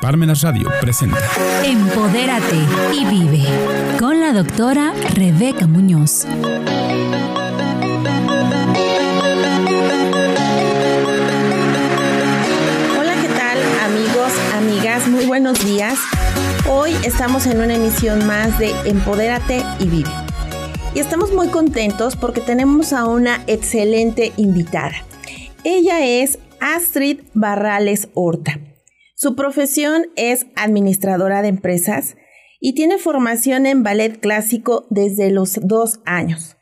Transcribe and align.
Parmenas 0.00 0.40
Radio 0.40 0.70
presenta 0.80 1.18
Empodérate 1.62 2.56
y 2.94 3.04
vive 3.04 3.44
con 3.98 4.18
la 4.18 4.32
doctora 4.32 4.94
Rebeca 5.14 5.66
Muñoz. 5.66 6.24
Hola, 12.98 13.14
¿qué 13.20 13.28
tal 13.28 13.58
amigos, 13.84 14.32
amigas? 14.56 15.06
Muy 15.06 15.26
buenos 15.26 15.62
días. 15.66 15.98
Hoy 16.66 16.92
estamos 17.04 17.46
en 17.46 17.60
una 17.60 17.74
emisión 17.74 18.26
más 18.26 18.58
de 18.58 18.70
Empodérate 18.86 19.62
y 19.80 19.84
vive. 19.84 20.10
Y 20.94 21.00
estamos 21.00 21.30
muy 21.34 21.48
contentos 21.48 22.16
porque 22.16 22.40
tenemos 22.40 22.94
a 22.94 23.04
una 23.04 23.44
excelente 23.46 24.32
invitada. 24.38 24.94
Ella 25.62 26.06
es 26.06 26.38
Astrid 26.58 27.20
Barrales 27.34 28.08
Horta. 28.14 28.58
Su 29.22 29.36
profesión 29.36 30.06
es 30.16 30.46
administradora 30.56 31.42
de 31.42 31.48
empresas 31.48 32.16
y 32.58 32.74
tiene 32.74 32.96
formación 32.96 33.66
en 33.66 33.82
ballet 33.82 34.18
clásico 34.18 34.86
desde 34.88 35.30
los 35.30 35.60
dos 35.62 36.00
años, 36.06 36.56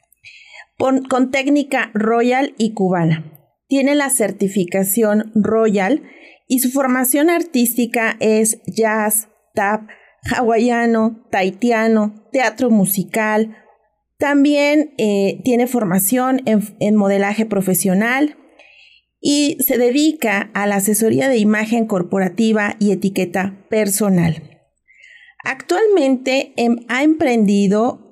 con, 0.77 1.31
técnica 1.31 1.93
royal 1.95 2.57
y 2.59 2.75
cubana. 2.75 3.33
Tiene 3.69 3.95
la 3.95 4.11
certificación 4.11 5.31
royal 5.37 6.03
y 6.49 6.59
su 6.59 6.73
formación 6.73 7.31
artística 7.31 8.17
es 8.19 8.61
jazz, 8.67 9.29
tap, 9.55 9.89
hawaiano, 10.35 11.29
taitiano, 11.31 12.27
teatro 12.33 12.71
musical. 12.71 13.57
También 14.19 14.95
eh, 14.99 15.43
tiene 15.45 15.69
formación 15.69 16.43
en 16.45 16.97
modelaje 16.97 17.47
profesional, 17.47 18.37
y 19.21 19.57
se 19.61 19.79
dedica 19.79 20.51
a 20.55 20.67
la 20.67 20.77
asesoría 20.77 21.29
de 21.29 21.39
imagen 21.39 21.87
corporativa 21.87 22.77
y 22.79 22.93
etiqueta 22.93 23.65
personal. 23.69 24.61
Actualmente 25.45 26.53
em, 26.57 26.85
ha 26.89 27.03
emprendido 27.03 28.09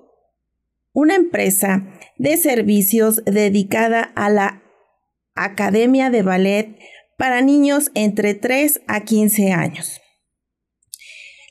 una 0.93 1.15
empresa 1.15 1.87
de 2.17 2.37
servicios 2.37 3.23
dedicada 3.25 4.01
a 4.01 4.31
la 4.31 4.63
Academia 5.35 6.09
de 6.09 6.23
Ballet 6.23 6.79
para 7.19 7.43
niños 7.43 7.91
entre 7.95 8.35
3 8.35 8.81
a 8.87 9.05
15 9.05 9.53
años. 9.53 10.01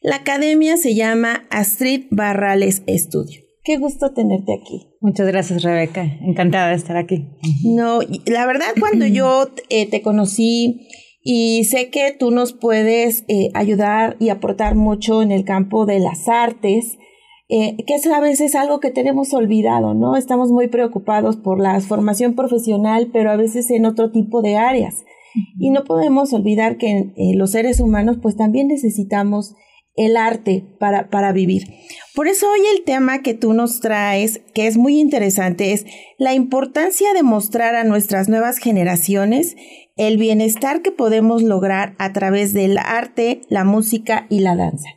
La 0.02 0.18
academia 0.18 0.78
se 0.78 0.96
llama 0.96 1.48
Astrid 1.50 2.06
Barrales 2.10 2.84
Studio. 2.88 3.45
Qué 3.66 3.78
gusto 3.78 4.14
tenerte 4.14 4.54
aquí. 4.54 4.92
Muchas 5.02 5.26
gracias, 5.26 5.64
Rebeca. 5.64 6.04
Encantada 6.22 6.70
de 6.70 6.76
estar 6.76 6.98
aquí. 6.98 7.26
No, 7.64 8.00
la 8.28 8.46
verdad, 8.46 8.68
cuando 8.80 9.08
yo 9.08 9.48
eh, 9.70 9.90
te 9.90 10.04
conocí 10.04 10.88
y 11.24 11.64
sé 11.64 11.90
que 11.90 12.12
tú 12.12 12.30
nos 12.30 12.54
puedes 12.54 13.26
eh, 13.28 13.50
ayudar 13.56 14.18
y 14.20 14.30
aportar 14.30 14.76
mucho 14.76 15.24
en 15.24 15.32
el 15.32 15.46
campo 15.46 15.88
de 15.88 16.00
las 16.00 16.30
artes, 16.30 17.00
eh, 17.50 17.76
que 17.88 17.96
es 17.96 18.06
a 18.06 18.20
veces 18.20 18.54
algo 18.54 18.80
que 18.80 18.92
tenemos 18.92 19.34
olvidado, 19.34 19.96
¿no? 19.96 20.16
Estamos 20.16 20.52
muy 20.52 20.68
preocupados 20.68 21.36
por 21.36 21.60
la 21.60 21.82
formación 21.82 22.36
profesional, 22.36 23.10
pero 23.12 23.32
a 23.32 23.36
veces 23.36 23.72
en 23.72 23.88
otro 23.88 24.12
tipo 24.12 24.44
de 24.44 24.58
áreas. 24.58 25.06
Y 25.58 25.72
no 25.72 25.86
podemos 25.86 26.34
olvidar 26.34 26.78
que 26.78 27.12
los 27.34 27.52
seres 27.52 27.80
humanos 27.80 28.20
pues 28.22 28.38
también 28.38 28.68
necesitamos 28.68 29.56
el 29.96 30.18
arte 30.18 30.66
para, 30.80 31.10
para 31.10 31.32
vivir. 31.32 31.64
Por 32.14 32.28
eso 32.28 32.50
hoy 32.52 32.60
el 32.76 32.84
tema 32.84 33.22
que 33.22 33.34
tú 33.34 33.54
nos 33.54 33.80
traes, 33.80 34.42
que 34.54 34.68
es 34.68 34.78
muy 34.78 35.00
interesante, 35.00 35.74
es 35.74 35.86
la 36.18 36.34
importancia 36.34 37.14
de 37.14 37.24
mostrar 37.24 37.76
a 37.76 37.84
nuestras 37.84 38.30
nuevas 38.30 38.58
generaciones 38.58 39.56
el 39.96 40.18
bienestar 40.18 40.82
que 40.82 40.92
podemos 40.92 41.44
lograr 41.44 41.96
a 41.98 42.12
través 42.14 42.54
del 42.54 42.78
arte, 42.78 43.42
la 43.50 43.64
música 43.64 44.28
y 44.30 44.42
la 44.42 44.56
danza. 44.56 44.90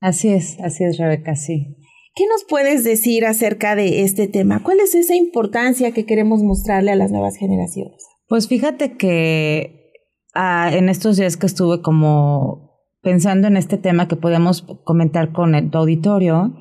Así 0.00 0.28
es, 0.28 0.58
así 0.60 0.84
es, 0.84 0.98
Rebeca, 0.98 1.34
sí. 1.34 1.76
¿Qué 2.14 2.24
nos 2.28 2.44
puedes 2.44 2.84
decir 2.84 3.24
acerca 3.24 3.74
de 3.74 4.02
este 4.02 4.28
tema? 4.28 4.62
¿Cuál 4.62 4.78
es 4.78 4.94
esa 4.94 5.16
importancia 5.16 5.90
que 5.90 6.06
queremos 6.06 6.42
mostrarle 6.42 6.92
a 6.92 6.96
las 6.96 7.10
nuevas 7.10 7.36
generaciones? 7.36 8.04
Pues 8.28 8.46
fíjate 8.46 8.96
que 8.96 9.90
ah, 10.32 10.70
en 10.72 10.88
estos 10.88 11.16
días 11.16 11.36
que 11.36 11.46
estuve 11.46 11.82
como 11.82 12.63
pensando 13.04 13.46
en 13.46 13.56
este 13.56 13.78
tema 13.78 14.08
que 14.08 14.16
podemos 14.16 14.62
comentar 14.82 15.30
con 15.30 15.54
el, 15.54 15.70
tu 15.70 15.78
auditorio, 15.78 16.54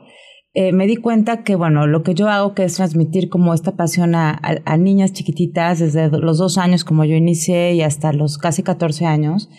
eh, 0.53 0.71
me 0.71 0.85
di 0.85 0.97
cuenta 0.97 1.43
que, 1.43 1.55
bueno, 1.55 1.87
lo 1.87 2.03
que 2.03 2.13
yo 2.13 2.29
hago 2.29 2.53
que 2.53 2.63
es 2.63 2.75
transmitir 2.75 3.29
como 3.29 3.55
esta 3.55 3.71
pasión 3.71 4.13
a, 4.13 4.39
niñas 4.77 5.13
chiquititas 5.13 5.79
desde 5.79 6.09
los 6.09 6.37
dos 6.37 6.59
años 6.59 6.83
como 6.83 7.05
yo 7.05 7.15
inicié 7.15 7.73
y 7.73 7.81
hasta 7.81 8.13
los 8.13 8.37
casi 8.37 8.61
14 8.61 9.07
años. 9.07 9.49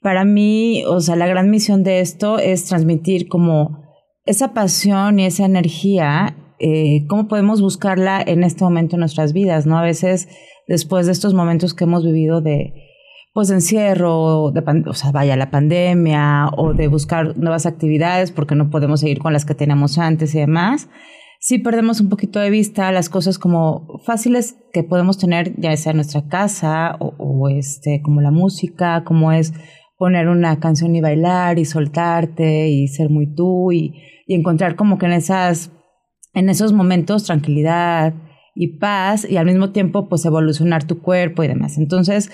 Para 0.00 0.24
mí, 0.24 0.84
o 0.86 1.00
sea, 1.00 1.16
la 1.16 1.26
gran 1.26 1.50
misión 1.50 1.82
de 1.82 1.98
esto 1.98 2.38
es 2.38 2.66
transmitir 2.66 3.26
como 3.26 3.82
esa 4.26 4.52
pasión 4.54 5.18
y 5.18 5.24
esa 5.24 5.44
energía, 5.44 6.36
eh, 6.60 7.04
cómo 7.08 7.26
podemos 7.26 7.60
buscarla 7.60 8.22
en 8.24 8.44
este 8.44 8.62
momento 8.62 8.94
en 8.94 9.00
nuestras 9.00 9.32
vidas, 9.32 9.66
¿no? 9.66 9.76
A 9.76 9.82
veces, 9.82 10.28
después 10.68 11.06
de 11.06 11.12
estos 11.12 11.34
momentos 11.34 11.74
que 11.74 11.82
hemos 11.82 12.04
vivido 12.04 12.40
de, 12.40 12.87
pues 13.38 13.46
de 13.46 13.54
encierro, 13.54 14.50
de 14.50 14.64
o 14.88 14.94
sea, 14.94 15.12
vaya 15.12 15.36
la 15.36 15.48
pandemia 15.48 16.48
o 16.56 16.74
de 16.74 16.88
buscar 16.88 17.38
nuevas 17.38 17.66
actividades 17.66 18.32
porque 18.32 18.56
no 18.56 18.68
podemos 18.68 18.98
seguir 18.98 19.20
con 19.20 19.32
las 19.32 19.44
que 19.44 19.54
teníamos 19.54 19.96
antes 19.96 20.34
y 20.34 20.40
demás, 20.40 20.88
sí 21.38 21.60
perdemos 21.60 22.00
un 22.00 22.08
poquito 22.08 22.40
de 22.40 22.50
vista 22.50 22.90
las 22.90 23.08
cosas 23.08 23.38
como 23.38 24.00
fáciles 24.04 24.56
que 24.72 24.82
podemos 24.82 25.18
tener 25.18 25.54
ya 25.56 25.76
sea 25.76 25.90
en 25.90 25.98
nuestra 25.98 26.26
casa 26.26 26.96
o, 26.98 27.48
este 27.48 28.02
como 28.02 28.22
la 28.22 28.32
música, 28.32 29.04
como 29.04 29.30
es 29.30 29.54
poner 29.98 30.26
una 30.26 30.58
canción 30.58 30.96
y 30.96 31.00
bailar 31.00 31.60
y 31.60 31.64
soltarte 31.64 32.66
y 32.66 32.88
ser 32.88 33.08
muy 33.08 33.32
tú 33.32 33.70
y, 33.70 34.02
y 34.26 34.34
encontrar 34.34 34.74
como 34.74 34.98
que 34.98 35.06
en 35.06 35.12
esas 35.12 35.70
en 36.34 36.48
esos 36.48 36.72
momentos 36.72 37.22
tranquilidad 37.22 38.14
y 38.56 38.78
paz 38.78 39.24
y 39.30 39.36
al 39.36 39.46
mismo 39.46 39.70
tiempo 39.70 40.08
pues 40.08 40.24
evolucionar 40.24 40.82
tu 40.88 41.00
cuerpo 41.00 41.44
y 41.44 41.46
demás. 41.46 41.78
Entonces, 41.78 42.32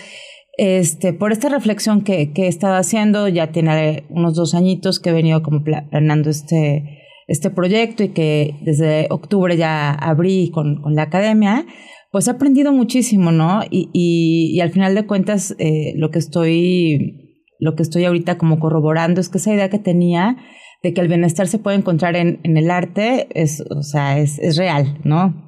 este, 0.57 1.13
por 1.13 1.33
esta 1.33 1.49
reflexión 1.49 2.03
que, 2.03 2.33
que, 2.33 2.45
he 2.45 2.49
estado 2.49 2.77
haciendo, 2.77 3.29
ya 3.29 3.51
tiene 3.51 4.05
unos 4.09 4.35
dos 4.35 4.55
añitos 4.55 5.01
que 5.01 5.11
he 5.11 5.13
venido 5.13 5.43
como 5.43 5.65
planeando 5.65 6.31
este, 6.31 7.03
este 7.27 7.51
proyecto 7.51 8.05
y 8.05 8.11
que 8.11 8.57
desde 8.63 9.07
octubre 9.11 9.57
ya 9.57 9.91
abrí 9.91 10.51
con, 10.51 10.81
con 10.81 10.95
la 10.95 11.03
academia, 11.03 11.67
pues 12.13 12.29
he 12.29 12.31
aprendido 12.31 12.73
muchísimo, 12.73 13.33
¿no? 13.33 13.63
Y, 13.69 13.91
y, 13.93 14.61
al 14.61 14.71
final 14.71 14.95
de 14.95 15.07
cuentas, 15.07 15.57
eh, 15.59 15.95
lo 15.97 16.11
que 16.11 16.21
estoy, 16.21 17.43
lo 17.59 17.75
que 17.75 17.83
estoy 17.83 18.05
ahorita 18.05 18.39
como 18.39 18.61
corroborando 18.61 19.21
es 19.21 19.29
que 19.29 19.39
esa 19.39 19.53
idea 19.53 19.71
que 19.71 19.81
tenía 19.81 20.37
de 20.85 20.95
que 20.95 21.01
el 21.01 21.09
bienestar 21.09 21.49
se 21.49 21.59
puede 21.59 21.79
encontrar 21.79 22.15
en, 22.15 22.39
en 22.45 22.57
el 22.57 22.71
arte 22.71 23.27
es, 23.35 23.65
o 23.71 23.83
sea, 23.83 24.19
es, 24.19 24.39
es 24.39 24.57
real, 24.57 25.01
¿no? 25.03 25.44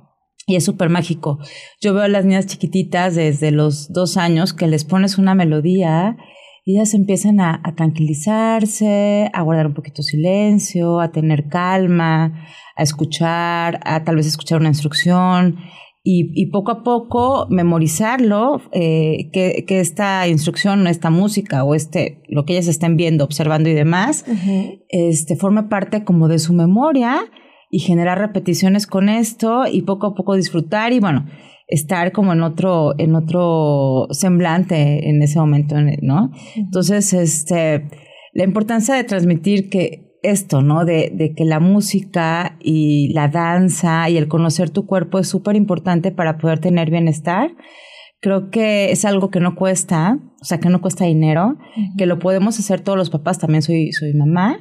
Y 0.48 0.54
es 0.54 0.64
súper 0.64 0.90
mágico. 0.90 1.40
Yo 1.80 1.92
veo 1.92 2.04
a 2.04 2.08
las 2.08 2.24
niñas 2.24 2.46
chiquititas 2.46 3.16
desde 3.16 3.50
los 3.50 3.92
dos 3.92 4.16
años 4.16 4.52
que 4.52 4.68
les 4.68 4.84
pones 4.84 5.18
una 5.18 5.34
melodía 5.34 6.16
y 6.64 6.76
ellas 6.76 6.94
empiezan 6.94 7.40
a, 7.40 7.62
tranquilizarse, 7.76 9.28
a 9.32 9.42
guardar 9.42 9.66
un 9.66 9.74
poquito 9.74 10.02
silencio, 10.02 11.00
a 11.00 11.10
tener 11.10 11.48
calma, 11.48 12.46
a 12.76 12.82
escuchar, 12.82 13.80
a 13.84 14.04
tal 14.04 14.16
vez 14.16 14.26
escuchar 14.26 14.60
una 14.60 14.68
instrucción 14.68 15.56
y, 16.08 16.46
poco 16.52 16.70
a 16.70 16.84
poco 16.84 17.48
memorizarlo, 17.50 18.62
eh, 18.70 19.30
que, 19.32 19.64
esta 19.80 20.28
instrucción, 20.28 20.86
esta 20.86 21.10
música 21.10 21.64
o 21.64 21.74
este, 21.74 22.22
lo 22.28 22.44
que 22.44 22.52
ellas 22.52 22.68
estén 22.68 22.96
viendo, 22.96 23.24
observando 23.24 23.68
y 23.68 23.74
demás, 23.74 24.24
este, 24.88 25.34
forma 25.34 25.68
parte 25.68 26.04
como 26.04 26.28
de 26.28 26.38
su 26.38 26.52
memoria 26.52 27.28
y 27.70 27.80
generar 27.80 28.18
repeticiones 28.18 28.86
con 28.86 29.08
esto 29.08 29.64
y 29.70 29.82
poco 29.82 30.08
a 30.08 30.14
poco 30.14 30.36
disfrutar 30.36 30.92
y 30.92 31.00
bueno, 31.00 31.26
estar 31.66 32.12
como 32.12 32.32
en 32.32 32.42
otro, 32.42 32.94
en 32.98 33.14
otro 33.14 34.06
semblante 34.10 35.08
en 35.08 35.22
ese 35.22 35.38
momento, 35.38 35.76
¿no? 36.02 36.30
Entonces, 36.54 37.12
este, 37.12 37.88
la 38.32 38.44
importancia 38.44 38.94
de 38.94 39.04
transmitir 39.04 39.68
que 39.68 40.18
esto, 40.22 40.62
¿no? 40.62 40.84
De, 40.84 41.12
de 41.14 41.34
que 41.34 41.44
la 41.44 41.60
música 41.60 42.56
y 42.60 43.12
la 43.12 43.28
danza 43.28 44.08
y 44.10 44.16
el 44.16 44.28
conocer 44.28 44.70
tu 44.70 44.86
cuerpo 44.86 45.18
es 45.18 45.28
súper 45.28 45.56
importante 45.56 46.10
para 46.10 46.38
poder 46.38 46.58
tener 46.58 46.90
bienestar. 46.90 47.50
Creo 48.20 48.50
que 48.50 48.90
es 48.90 49.04
algo 49.04 49.30
que 49.30 49.40
no 49.40 49.54
cuesta, 49.54 50.18
sea, 50.46 50.58
que 50.58 50.68
no 50.68 50.80
cuesta 50.80 51.04
dinero, 51.04 51.56
que 51.96 52.06
lo 52.06 52.18
podemos 52.18 52.58
hacer 52.58 52.80
todos 52.80 52.96
los 52.96 53.10
papás, 53.10 53.38
también 53.38 53.62
soy, 53.62 53.92
soy 53.92 54.14
mamá, 54.14 54.58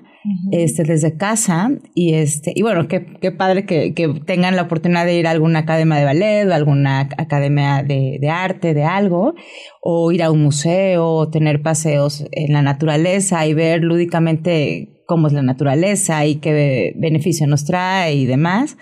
este, 0.51 0.83
desde 0.83 1.15
casa. 1.15 1.69
Y, 1.93 2.13
este, 2.13 2.53
y 2.55 2.61
bueno, 2.61 2.87
qué, 2.87 3.05
qué 3.21 3.31
padre 3.31 3.65
que, 3.65 3.93
que, 3.93 4.07
tengan 4.25 4.55
la 4.55 4.63
oportunidad 4.63 5.05
de 5.05 5.17
ir 5.17 5.27
a 5.27 5.31
alguna 5.31 5.59
academia 5.59 5.97
de 5.97 6.05
ballet 6.05 6.47
o 6.47 6.53
alguna 6.53 7.01
academia 7.01 7.83
de, 7.83 8.17
de, 8.19 8.29
arte, 8.29 8.73
de 8.73 8.83
algo, 8.83 9.35
o 9.81 10.11
ir 10.11 10.23
a 10.23 10.31
un 10.31 10.41
museo, 10.41 11.07
o 11.07 11.29
tener 11.29 11.61
paseos 11.61 12.25
en 12.31 12.53
la 12.53 12.61
naturaleza 12.61 13.45
y 13.45 13.53
ver 13.53 13.83
lúdicamente 13.83 14.95
cómo 15.05 15.27
es 15.27 15.33
la 15.33 15.41
naturaleza 15.41 16.25
y 16.25 16.37
qué 16.37 16.93
beneficio 16.97 17.47
nos 17.47 17.65
trae 17.65 18.15
y 18.15 18.25
demás. 18.25 18.77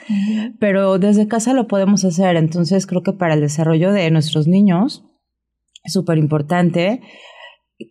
Pero 0.60 0.98
desde 1.00 1.28
casa 1.28 1.54
lo 1.54 1.68
podemos 1.68 2.06
hacer. 2.06 2.36
Entonces 2.38 2.88
creo 2.88 3.04
que 3.04 3.14
para 3.14 3.34
el 3.34 3.42
desarrollo 3.42 3.92
de 3.92 4.10
nuestros 4.12 4.48
niños 4.48 5.04
súper 5.86 6.18
importante 6.18 7.02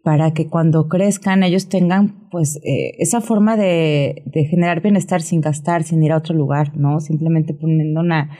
para 0.02 0.32
que 0.32 0.48
cuando 0.48 0.88
crezcan 0.88 1.42
ellos 1.42 1.68
tengan 1.68 2.28
pues 2.30 2.56
eh, 2.64 2.92
esa 2.98 3.20
forma 3.20 3.56
de, 3.56 4.22
de, 4.26 4.44
generar 4.44 4.80
bienestar 4.80 5.20
sin 5.22 5.40
gastar, 5.40 5.82
sin 5.82 6.02
ir 6.02 6.12
a 6.12 6.18
otro 6.18 6.34
lugar, 6.34 6.76
¿no? 6.76 7.00
Simplemente 7.00 7.52
poniendo 7.52 8.00
una, 8.00 8.30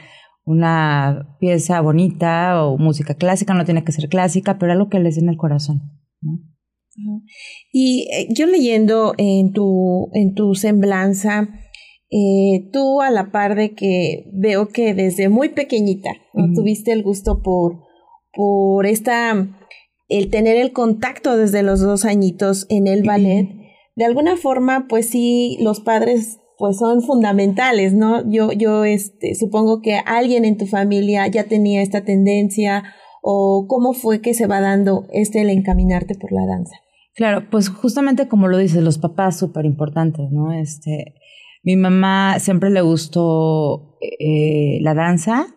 una 0.45 1.37
pieza 1.39 1.81
bonita 1.81 2.63
o 2.63 2.77
música 2.77 3.15
clásica, 3.15 3.53
no 3.53 3.65
tiene 3.65 3.83
que 3.83 3.91
ser 3.91 4.09
clásica, 4.09 4.57
pero 4.57 4.71
algo 4.71 4.89
que 4.89 4.99
les 4.99 5.15
den 5.15 5.29
el 5.29 5.37
corazón, 5.37 5.81
¿no? 6.21 6.39
Y 7.71 8.07
eh, 8.13 8.27
yo 8.29 8.45
leyendo 8.45 9.13
en 9.17 9.51
tu, 9.51 10.09
en 10.13 10.33
tu 10.33 10.53
semblanza, 10.55 11.49
eh, 12.11 12.69
tú 12.71 13.01
a 13.01 13.09
la 13.09 13.31
par 13.31 13.55
de 13.55 13.73
que 13.73 14.29
veo 14.33 14.67
que 14.67 14.93
desde 14.93 15.29
muy 15.29 15.49
pequeñita 15.49 16.11
tuviste 16.53 16.91
el 16.91 17.01
gusto 17.01 17.41
por, 17.41 17.79
por 18.33 18.85
esta 18.85 19.47
el 20.09 20.29
tener 20.29 20.57
el 20.57 20.73
contacto 20.73 21.37
desde 21.37 21.63
los 21.63 21.79
dos 21.79 22.05
añitos 22.05 22.67
en 22.69 22.87
el 22.87 23.03
ballet, 23.03 23.49
de 23.95 24.05
alguna 24.05 24.37
forma, 24.37 24.87
pues 24.87 25.09
sí, 25.09 25.57
los 25.61 25.79
padres 25.79 26.39
pues 26.57 26.77
son 26.77 27.01
fundamentales, 27.01 27.93
¿no? 27.93 28.29
Yo, 28.29 28.51
yo 28.51 28.85
este, 28.85 29.35
supongo 29.35 29.81
que 29.81 29.95
alguien 30.05 30.45
en 30.45 30.57
tu 30.57 30.65
familia 30.65 31.27
ya 31.27 31.45
tenía 31.45 31.81
esta 31.81 32.05
tendencia 32.05 32.83
o 33.21 33.65
cómo 33.67 33.93
fue 33.93 34.21
que 34.21 34.33
se 34.33 34.47
va 34.47 34.61
dando 34.61 35.07
este 35.11 35.41
el 35.41 35.49
encaminarte 35.49 36.15
por 36.15 36.31
la 36.31 36.45
danza. 36.45 36.75
Claro, 37.15 37.47
pues 37.49 37.69
justamente 37.69 38.27
como 38.27 38.47
lo 38.47 38.57
dices, 38.57 38.83
los 38.83 38.97
papás 38.97 39.37
súper 39.37 39.65
importantes, 39.65 40.31
¿no? 40.31 40.51
Este, 40.51 41.15
mi 41.63 41.75
mamá 41.75 42.39
siempre 42.39 42.69
le 42.69 42.81
gustó 42.81 43.97
eh, 44.01 44.79
la 44.81 44.93
danza, 44.93 45.47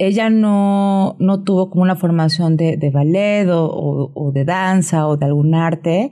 ella 0.00 0.30
no, 0.30 1.16
no 1.18 1.44
tuvo 1.44 1.68
como 1.68 1.82
una 1.82 1.94
formación 1.94 2.56
de, 2.56 2.78
de 2.78 2.90
ballet 2.90 3.46
o, 3.50 4.10
o, 4.14 4.32
de 4.32 4.46
danza 4.46 5.06
o 5.06 5.18
de 5.18 5.26
algún 5.26 5.54
arte, 5.54 6.10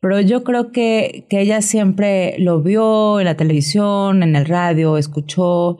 pero 0.00 0.20
yo 0.20 0.42
creo 0.42 0.72
que, 0.72 1.26
que 1.30 1.40
ella 1.40 1.62
siempre 1.62 2.34
lo 2.38 2.62
vio 2.62 3.20
en 3.20 3.26
la 3.26 3.36
televisión, 3.36 4.24
en 4.24 4.34
el 4.34 4.44
radio, 4.44 4.98
escuchó 4.98 5.78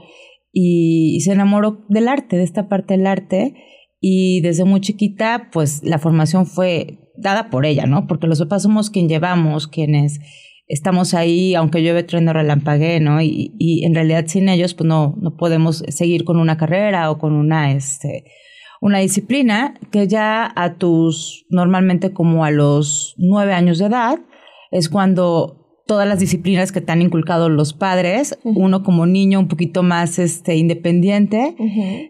y, 0.52 1.20
se 1.20 1.32
enamoró 1.32 1.84
del 1.88 2.08
arte, 2.08 2.36
de 2.36 2.44
esta 2.44 2.68
parte 2.68 2.94
del 2.96 3.06
arte. 3.06 3.54
Y 4.00 4.40
desde 4.42 4.64
muy 4.64 4.80
chiquita, 4.80 5.50
pues 5.52 5.82
la 5.82 5.98
formación 5.98 6.46
fue 6.46 7.00
dada 7.16 7.50
por 7.50 7.66
ella, 7.66 7.86
¿no? 7.86 8.06
Porque 8.06 8.28
los 8.28 8.38
papás 8.38 8.62
somos 8.62 8.90
quien 8.90 9.08
llevamos, 9.08 9.66
quienes 9.66 10.20
estamos 10.68 11.14
ahí, 11.14 11.54
aunque 11.54 11.82
llueve, 11.82 12.02
trueno, 12.02 12.32
relampaguee, 12.32 13.00
¿no? 13.00 13.20
Y, 13.20 13.54
y, 13.58 13.84
en 13.84 13.94
realidad 13.94 14.26
sin 14.26 14.48
ellos, 14.48 14.74
pues 14.74 14.86
no, 14.86 15.14
no 15.20 15.36
podemos 15.36 15.82
seguir 15.88 16.24
con 16.24 16.38
una 16.38 16.56
carrera 16.56 17.10
o 17.10 17.18
con 17.18 17.32
una, 17.32 17.72
este, 17.72 18.24
una 18.80 18.98
disciplina 18.98 19.74
que 19.90 20.06
ya 20.06 20.52
a 20.54 20.74
tus, 20.74 21.46
normalmente 21.48 22.12
como 22.12 22.44
a 22.44 22.50
los 22.50 23.14
nueve 23.16 23.54
años 23.54 23.78
de 23.78 23.86
edad, 23.86 24.20
es 24.70 24.88
cuando 24.88 25.67
todas 25.88 26.06
las 26.06 26.18
disciplinas 26.18 26.70
que 26.70 26.82
te 26.82 26.92
han 26.92 27.00
inculcado 27.00 27.48
los 27.48 27.72
padres, 27.72 28.38
uno 28.44 28.82
como 28.82 29.06
niño 29.06 29.40
un 29.40 29.48
poquito 29.48 29.82
más 29.82 30.18
este, 30.18 30.54
independiente, 30.54 31.56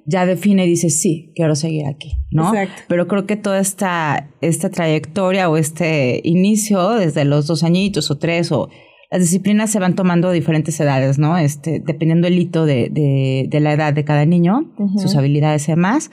ya 0.04 0.26
define 0.26 0.66
y 0.66 0.70
dice, 0.70 0.90
sí, 0.90 1.30
quiero 1.36 1.54
seguir 1.54 1.86
aquí, 1.86 2.16
¿no? 2.32 2.52
Exacto. 2.52 2.82
Pero 2.88 3.06
creo 3.06 3.25
que 3.25 3.36
toda 3.36 3.60
esta, 3.60 4.30
esta 4.40 4.69
trayectoria 4.70 5.48
o 5.48 5.56
este 5.56 6.20
inicio, 6.25 6.90
desde 6.90 7.25
los 7.25 7.46
dos 7.46 7.62
añitos 7.62 8.10
o 8.10 8.19
tres, 8.19 8.50
o 8.50 8.69
las 9.12 9.20
disciplinas 9.20 9.70
se 9.70 9.78
van 9.78 9.94
tomando 9.94 10.26
a 10.26 10.32
diferentes 10.32 10.78
edades, 10.81 11.20
¿no? 11.20 11.38
Este, 11.38 11.78
dependiendo 11.78 12.26
el 12.26 12.36
hito 12.36 12.66
de, 12.66 12.88
de, 12.90 13.46
de 13.48 13.60
la 13.60 13.74
edad 13.74 13.92
de 13.92 14.04
cada 14.04 14.26
niño, 14.26 14.72
sus 14.96 15.14
habilidades 15.14 15.69
y 15.69 15.72
demás. 15.72 16.10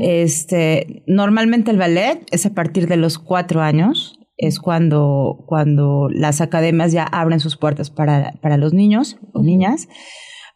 Este, 0.00 1.02
normalmente 1.06 1.70
el 1.70 1.76
ballet 1.76 2.24
es 2.30 2.46
a 2.46 2.54
partir 2.54 2.88
de 2.88 2.96
los 2.96 3.18
cuatro 3.18 3.60
años, 3.60 4.18
es 4.42 4.58
cuando, 4.58 5.44
cuando 5.46 6.08
las 6.10 6.40
academias 6.40 6.92
ya 6.92 7.04
abren 7.04 7.40
sus 7.40 7.56
puertas 7.56 7.90
para, 7.90 8.34
para 8.42 8.56
los 8.56 8.72
niños 8.72 9.18
o 9.32 9.42
niñas. 9.42 9.88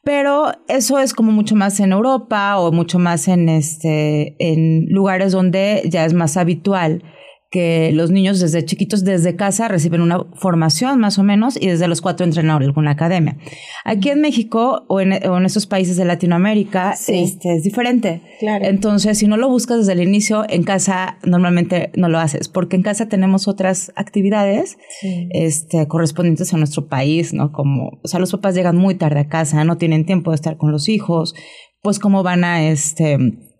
Pero 0.02 0.52
eso 0.68 0.98
es 0.98 1.14
como 1.14 1.32
mucho 1.32 1.56
más 1.56 1.80
en 1.80 1.92
Europa 1.92 2.58
o 2.58 2.72
mucho 2.72 2.98
más 2.98 3.28
en, 3.28 3.48
este, 3.48 4.36
en 4.38 4.86
lugares 4.88 5.32
donde 5.32 5.82
ya 5.88 6.04
es 6.04 6.14
más 6.14 6.36
habitual 6.36 7.02
que 7.50 7.90
los 7.92 8.10
niños 8.10 8.40
desde 8.40 8.64
chiquitos, 8.64 9.04
desde 9.04 9.36
casa, 9.36 9.68
reciben 9.68 10.00
una 10.00 10.24
formación 10.34 10.98
más 10.98 11.18
o 11.18 11.22
menos 11.22 11.56
y 11.60 11.68
desde 11.68 11.88
los 11.88 12.00
cuatro 12.00 12.24
entran 12.26 12.50
a 12.50 12.56
alguna 12.56 12.92
academia. 12.92 13.36
Aquí 13.84 14.10
en 14.10 14.20
México 14.20 14.84
o 14.88 15.00
en, 15.00 15.12
o 15.28 15.38
en 15.38 15.44
esos 15.44 15.66
países 15.66 15.96
de 15.96 16.04
Latinoamérica 16.04 16.94
este, 17.06 17.56
es 17.56 17.62
diferente. 17.62 18.22
Claro. 18.40 18.64
Entonces, 18.64 19.18
si 19.18 19.26
no 19.26 19.36
lo 19.36 19.48
buscas 19.48 19.78
desde 19.78 19.92
el 19.92 20.02
inicio, 20.02 20.44
en 20.48 20.64
casa 20.64 21.18
normalmente 21.24 21.90
no 21.96 22.08
lo 22.08 22.18
haces, 22.18 22.48
porque 22.48 22.76
en 22.76 22.82
casa 22.82 23.08
tenemos 23.08 23.48
otras 23.48 23.92
actividades 23.96 24.76
sí. 25.00 25.28
este, 25.30 25.86
correspondientes 25.86 26.52
a 26.52 26.56
nuestro 26.56 26.88
país, 26.88 27.32
¿no? 27.32 27.52
Como, 27.52 28.00
o 28.02 28.08
sea, 28.08 28.20
los 28.20 28.32
papás 28.32 28.54
llegan 28.54 28.76
muy 28.76 28.96
tarde 28.96 29.20
a 29.20 29.28
casa, 29.28 29.64
no 29.64 29.78
tienen 29.78 30.04
tiempo 30.04 30.30
de 30.30 30.36
estar 30.36 30.56
con 30.56 30.72
los 30.72 30.88
hijos, 30.88 31.34
pues 31.82 31.98
cómo 31.98 32.22
van 32.22 32.44
a, 32.44 32.68
este, 32.68 33.16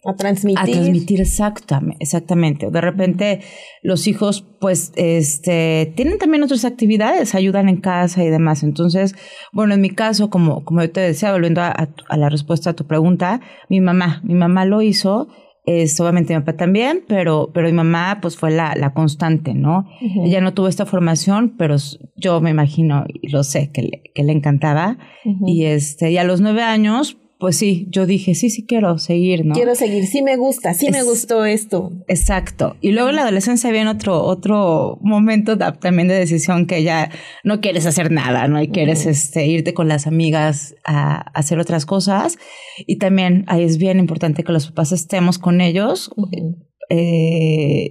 a 0.09 0.17
transmitir. 0.17 0.59
A 0.59 0.65
transmitir 0.65 1.21
exactamente, 1.21 1.97
exactamente. 2.01 2.71
De 2.71 2.81
repente 2.81 3.41
los 3.83 4.07
hijos 4.07 4.45
pues 4.61 4.93
este 4.97 5.93
tienen 5.97 6.19
también 6.19 6.43
otras 6.43 6.65
actividades, 6.65 7.35
ayudan 7.35 7.69
en 7.69 7.79
casa 7.81 8.25
y 8.25 8.29
demás. 8.31 8.63
Entonces, 8.63 9.15
bueno, 9.53 9.75
en 9.75 9.81
mi 9.81 9.91
caso, 9.91 10.31
como, 10.31 10.65
como 10.65 10.83
yo 10.83 10.91
te 10.91 11.01
decía, 11.01 11.33
volviendo 11.33 11.61
a, 11.61 11.89
a 12.09 12.17
la 12.17 12.29
respuesta 12.29 12.71
a 12.71 12.73
tu 12.75 12.87
pregunta, 12.87 13.41
mi 13.69 13.81
mamá, 13.81 14.21
mi 14.25 14.35
mamá 14.35 14.65
lo 14.65 14.83
hizo, 14.83 15.29
es, 15.67 15.99
obviamente 16.01 16.33
mi 16.33 16.41
papá 16.41 16.57
también, 16.57 17.03
pero, 17.09 17.51
pero 17.53 17.67
mi 17.67 17.73
mamá 17.73 18.19
pues 18.23 18.37
fue 18.37 18.53
la, 18.53 18.75
la 18.77 18.95
constante, 18.95 19.53
¿no? 19.53 19.81
Uh 20.01 20.07
-huh. 20.07 20.27
Ella 20.27 20.41
no 20.41 20.55
tuvo 20.55 20.69
esta 20.69 20.87
formación, 20.87 21.57
pero 21.59 21.77
yo 22.15 22.41
me 22.41 22.51
imagino 22.51 23.05
y 23.09 23.29
lo 23.31 23.43
sé 23.43 23.71
que 23.73 23.83
le, 23.83 24.03
que 24.15 24.23
le 24.23 24.33
encantaba. 24.33 24.97
Uh 25.25 25.31
-huh. 25.31 25.49
Y 25.49 25.65
este, 25.65 26.13
y 26.13 26.19
a 26.19 26.25
los 26.25 26.41
nueve 26.41 26.63
años, 26.63 27.19
pues 27.39 27.57
sí, 27.57 27.87
yo 27.91 28.07
dije, 28.07 28.35
sí, 28.35 28.49
sí 28.49 28.65
quiero 28.65 28.99
seguir, 28.99 29.45
¿no? 29.45 29.55
Quiero 29.55 29.75
seguir, 29.75 30.07
sí 30.07 30.23
me 30.23 30.37
gusta, 30.37 30.73
sí 30.73 30.87
es, 30.87 30.93
me 30.93 31.03
gustó 31.03 31.45
esto. 31.45 31.93
Exacto. 32.09 32.77
Y 32.81 32.93
luego 32.93 33.11
en 33.11 33.17
la 33.17 33.23
adolescencia 33.23 33.71
viene 33.71 33.91
otro, 33.91 34.23
otro 34.23 34.99
momento 35.03 35.57
de, 35.57 35.71
también 35.73 36.09
de 36.09 36.15
decisión 36.15 36.67
que 36.67 36.83
ya 36.83 37.11
no 37.45 37.61
quieres 37.61 37.85
hacer 37.85 38.11
nada, 38.11 38.49
¿no? 38.49 38.63
Y 38.63 38.69
quieres 38.69 39.05
uh 39.05 39.09
-huh. 39.09 39.13
este, 39.13 39.47
irte 39.47 39.75
con 39.75 39.87
las 39.87 40.07
amigas 40.07 40.77
a, 40.85 41.17
a, 41.17 41.21
hacer 41.39 41.59
otras 41.59 41.85
cosas. 41.85 42.39
Y 42.87 42.97
también 42.97 43.45
ahí 43.49 43.65
es 43.65 43.77
bien 43.77 43.99
importante 43.99 44.43
que 44.43 44.53
los 44.53 44.69
papás 44.69 44.93
estemos 44.93 45.39
con 45.39 45.61
ellos, 45.61 46.11
uh 46.17 46.27
-huh. 46.27 46.57
eh, 46.89 47.91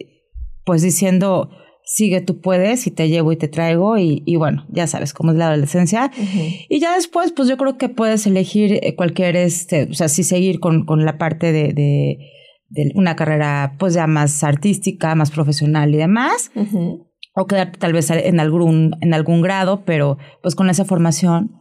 pues 0.63 0.81
diciendo, 0.81 1.51
sigue, 1.85 2.19
tú 2.19 2.41
puedes 2.41 2.87
y 2.87 2.91
te 2.91 3.07
llevo 3.07 3.31
y 3.31 3.37
te 3.37 3.47
traigo 3.47 3.97
y, 3.97 4.23
y 4.25 4.35
bueno, 4.35 4.65
ya 4.69 4.87
sabes 4.87 5.13
cómo 5.13 5.31
es 5.31 5.37
la 5.37 5.47
adolescencia. 5.47 6.11
Uh 6.17 6.21
-huh. 6.21 6.65
Y 6.67 6.79
ya 6.79 6.95
después, 6.95 7.31
pues 7.31 7.47
yo 7.47 7.57
creo 7.57 7.77
que 7.77 7.89
puedes 7.89 8.25
elegir 8.25 8.79
eh, 8.81 8.95
cualquier, 8.95 9.35
este, 9.35 9.83
o 9.83 9.93
sea, 9.93 10.09
sí 10.09 10.23
seguir 10.23 10.59
con, 10.59 10.85
con 10.85 11.05
la 11.05 11.17
parte 11.17 11.51
de, 11.51 11.73
de, 11.73 12.17
de, 12.69 12.91
una 12.95 13.15
carrera 13.15 13.75
pues 13.77 13.93
ya 13.93 14.07
más 14.07 14.43
artística, 14.43 15.13
más 15.15 15.31
profesional 15.31 15.93
y 15.93 15.97
demás. 15.97 16.51
Uh 16.55 16.61
-huh. 16.61 17.07
O 17.37 17.47
quedarte 17.47 17.77
tal 17.77 17.91
vez 17.91 18.09
en 18.09 18.39
algún, 18.39 18.95
en 19.01 19.13
algún 19.13 19.41
grado, 19.41 19.83
pero 19.85 20.17
pues 20.41 20.55
con 20.55 20.69
esa 20.69 20.85
formación, 20.85 21.51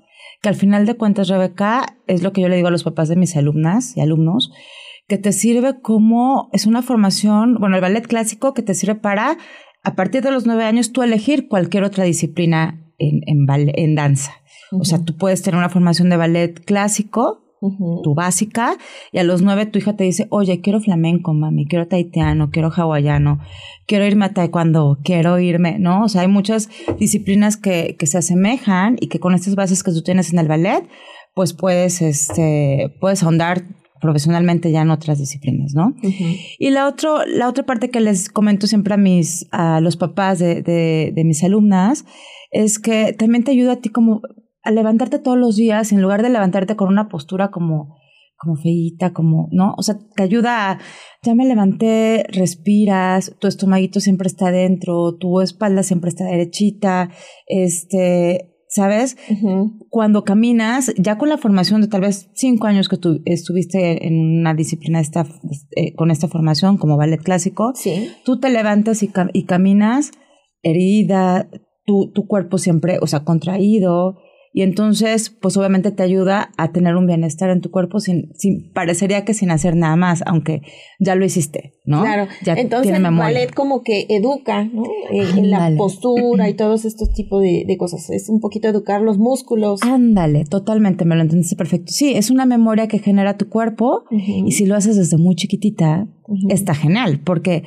que 0.40 0.48
al 0.48 0.54
final 0.54 0.86
de 0.86 0.94
cuentas, 0.94 1.28
Rebeca, 1.28 1.96
es 2.06 2.22
lo 2.22 2.32
que 2.32 2.42
yo 2.42 2.48
le 2.48 2.54
digo 2.54 2.68
a 2.68 2.70
los 2.70 2.84
papás 2.84 3.08
de 3.08 3.16
mis 3.16 3.36
alumnas 3.36 3.96
y 3.96 4.00
alumnos, 4.00 4.52
que 5.08 5.18
te 5.18 5.32
sirve 5.32 5.80
como, 5.82 6.48
es 6.52 6.66
una 6.66 6.82
formación, 6.82 7.56
bueno, 7.58 7.76
el 7.76 7.82
ballet 7.82 8.06
clásico 8.06 8.54
que 8.54 8.62
te 8.62 8.74
sirve 8.74 8.94
para 8.94 9.36
a 9.84 9.94
partir 9.94 10.22
de 10.22 10.30
los 10.30 10.46
nueve 10.46 10.64
años 10.64 10.92
tú 10.92 11.02
elegir 11.02 11.48
cualquier 11.48 11.84
otra 11.84 12.04
disciplina 12.04 12.80
en, 12.98 13.20
en, 13.26 13.46
en 13.48 13.94
danza. 13.94 14.32
Uh 14.72 14.78
-huh. 14.78 14.80
O 14.80 14.84
sea, 14.84 15.04
tú 15.04 15.16
puedes 15.16 15.42
tener 15.42 15.58
una 15.58 15.68
formación 15.68 16.08
de 16.08 16.16
ballet 16.16 16.64
clásico, 16.64 17.42
uh 17.60 17.70
-huh. 17.70 18.02
tu 18.02 18.14
básica, 18.14 18.76
y 19.12 19.18
a 19.18 19.24
los 19.24 19.42
nueve 19.42 19.66
tu 19.66 19.78
hija 19.78 19.94
te 19.94 20.04
dice, 20.04 20.26
oye, 20.30 20.60
quiero 20.60 20.80
flamenco, 20.80 21.34
mami, 21.34 21.66
quiero 21.66 21.86
taitiano, 21.86 22.50
quiero 22.50 22.70
hawaiano, 22.70 23.38
quiero 23.86 24.06
irme 24.06 24.24
a 24.24 24.32
taekwondo, 24.32 24.98
quiero 25.04 25.38
irme, 25.38 25.78
¿no? 25.78 26.04
O 26.04 26.08
sea, 26.08 26.22
hay 26.22 26.28
muchas 26.28 26.68
disciplinas 26.98 27.56
que, 27.56 27.96
que 27.98 28.06
se 28.06 28.18
asemejan 28.18 28.96
y 29.00 29.08
que 29.08 29.20
con 29.20 29.34
estas 29.34 29.54
bases 29.54 29.82
que 29.82 29.92
tú 29.92 30.02
tienes 30.02 30.32
en 30.32 30.38
el 30.38 30.48
ballet, 30.48 30.88
pues 31.34 31.52
puedes, 31.52 32.00
este, 32.00 32.94
puedes 33.00 33.22
ahondar 33.22 33.64
profesionalmente 34.00 34.70
ya 34.70 34.82
en 34.82 34.90
otras 34.90 35.18
disciplinas, 35.18 35.72
¿no? 35.74 35.88
Uh 36.02 36.08
-huh. 36.08 36.40
Y 36.58 36.70
la, 36.70 36.88
otro, 36.88 37.24
la 37.26 37.48
otra 37.48 37.64
parte 37.64 37.90
que 37.90 38.00
les 38.00 38.28
comento 38.28 38.66
siempre 38.66 38.94
a 38.94 38.98
mis, 38.98 39.46
a 39.52 39.80
los 39.80 39.96
papás 39.96 40.38
de, 40.38 40.62
de, 40.62 41.12
de, 41.14 41.24
mis 41.24 41.42
alumnas, 41.44 42.04
es 42.50 42.78
que 42.78 43.12
también 43.12 43.44
te 43.44 43.52
ayuda 43.52 43.72
a 43.74 43.80
ti 43.80 43.88
como 43.88 44.20
a 44.62 44.70
levantarte 44.70 45.18
todos 45.18 45.38
los 45.38 45.56
días, 45.56 45.92
en 45.92 46.02
lugar 46.02 46.22
de 46.22 46.30
levantarte 46.30 46.76
con 46.76 46.88
una 46.88 47.08
postura 47.08 47.50
como, 47.50 47.96
como 48.36 48.56
feíta, 48.56 49.12
como, 49.12 49.48
¿no? 49.52 49.74
O 49.76 49.82
sea, 49.82 49.98
te 50.16 50.22
ayuda 50.22 50.70
a, 50.72 50.78
ya 51.22 51.34
me 51.34 51.46
levanté, 51.46 52.24
respiras, 52.30 53.34
tu 53.38 53.46
estomaguito 53.46 54.00
siempre 54.00 54.26
está 54.26 54.48
adentro, 54.48 55.16
tu 55.16 55.40
espalda 55.40 55.82
siempre 55.82 56.08
está 56.08 56.24
derechita, 56.24 57.10
este, 57.46 58.53
¿sabes? 58.74 59.16
Cuando 59.88 60.24
caminas, 60.24 60.92
ya 60.96 61.16
con 61.16 61.28
la 61.28 61.38
formación 61.38 61.80
de 61.80 61.86
tal 61.86 62.00
vez 62.00 62.28
cinco 62.34 62.66
años 62.66 62.88
que 62.88 62.96
tú 62.96 63.22
estuviste 63.24 64.06
en 64.06 64.40
una 64.40 64.52
disciplina 64.52 65.00
esta, 65.00 65.26
eh, 65.76 65.94
con 65.94 66.10
esta 66.10 66.26
formación 66.26 66.76
como 66.76 66.96
ballet 66.96 67.22
clásico, 67.22 67.72
tú 68.24 68.40
te 68.40 68.50
levantas 68.50 69.02
y, 69.04 69.10
y 69.32 69.44
caminas 69.44 70.10
herida, 70.62 71.48
tu, 71.84 72.10
tu 72.12 72.26
cuerpo 72.26 72.58
siempre, 72.58 72.98
o 73.00 73.06
sea, 73.06 73.20
contraído, 73.24 74.18
y 74.56 74.62
entonces, 74.62 75.30
pues 75.30 75.56
obviamente 75.56 75.90
te 75.90 76.04
ayuda 76.04 76.52
a 76.56 76.70
tener 76.70 76.94
un 76.94 77.08
bienestar 77.08 77.50
en 77.50 77.60
tu 77.60 77.72
cuerpo 77.72 77.98
sin, 77.98 78.32
sin 78.36 78.70
parecería 78.72 79.24
que 79.24 79.34
sin 79.34 79.50
hacer 79.50 79.74
nada 79.74 79.96
más, 79.96 80.22
aunque 80.26 80.62
ya 81.00 81.16
lo 81.16 81.24
hiciste, 81.24 81.74
¿no? 81.84 82.02
Claro. 82.02 82.28
Ya 82.44 82.52
entonces 82.54 82.94
el 82.94 83.02
ballet 83.02 83.52
como 83.52 83.82
que 83.82 84.06
educa, 84.08 84.62
¿no? 84.62 84.84
Eh, 85.10 85.26
en 85.36 85.50
la 85.50 85.74
postura 85.76 86.48
y 86.48 86.54
todos 86.54 86.84
estos 86.84 87.12
tipos 87.12 87.42
de, 87.42 87.66
cosas. 87.76 88.08
Es 88.10 88.28
un 88.28 88.38
poquito 88.38 88.68
educar 88.68 89.00
los 89.00 89.18
músculos. 89.18 89.80
Ándale, 89.82 90.44
totalmente, 90.44 91.04
me 91.04 91.16
lo 91.16 91.22
entendiste 91.22 91.56
perfecto. 91.56 91.90
Sí, 91.90 92.14
es 92.14 92.30
una 92.30 92.46
memoria 92.46 92.86
que 92.86 93.00
genera 93.00 93.36
tu 93.36 93.48
cuerpo 93.48 94.04
y 94.12 94.52
si 94.52 94.66
lo 94.66 94.76
haces 94.76 94.94
desde 94.96 95.16
muy 95.16 95.34
chiquitita, 95.34 96.06
está 96.48 96.74
genial, 96.74 97.20
porque 97.24 97.64